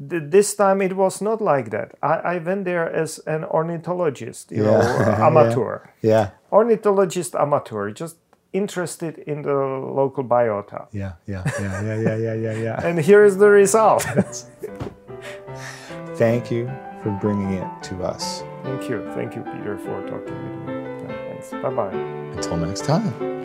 th- 0.10 0.24
this 0.26 0.54
time 0.54 0.82
it 0.82 0.98
was 0.98 1.22
not 1.22 1.40
like 1.42 1.70
that. 1.70 1.96
I, 2.04 2.36
I 2.36 2.38
went 2.40 2.66
there 2.66 2.92
as 2.92 3.20
an 3.20 3.46
ornithologist, 3.46 4.52
you 4.52 4.64
know, 4.66 4.82
Yeah. 5.00 5.28
amateur, 5.28 5.80
Yeah. 6.02 6.32
ornithologist 6.52 7.36
amateur, 7.36 7.92
just 7.92 8.18
interested 8.54 9.18
in 9.20 9.42
the 9.42 9.54
local 9.54 10.24
biota. 10.24 10.88
Yeah, 10.92 11.14
yeah, 11.28 11.44
yeah, 11.60 11.82
yeah, 11.82 11.96
yeah, 11.96 12.16
yeah, 12.16 12.34
yeah, 12.34 12.54
yeah. 12.54 12.82
and 12.88 13.00
here 13.00 13.24
is 13.24 13.38
the 13.38 13.50
result. 13.50 14.04
Thank 16.16 16.52
you 16.52 16.70
for 17.02 17.12
bringing 17.22 17.54
it 17.54 17.84
to 17.84 18.04
us. 18.04 18.44
Thank 18.64 18.90
you. 18.90 19.10
Thank 19.16 19.36
you, 19.36 19.42
Peter, 19.42 19.78
for 19.78 20.02
talking 20.08 20.36
with 20.36 20.68
me. 20.68 21.08
Thanks. 21.08 21.52
Bye 21.52 21.70
bye. 21.70 21.94
Until 22.36 22.58
next 22.58 22.86
time. 22.86 23.42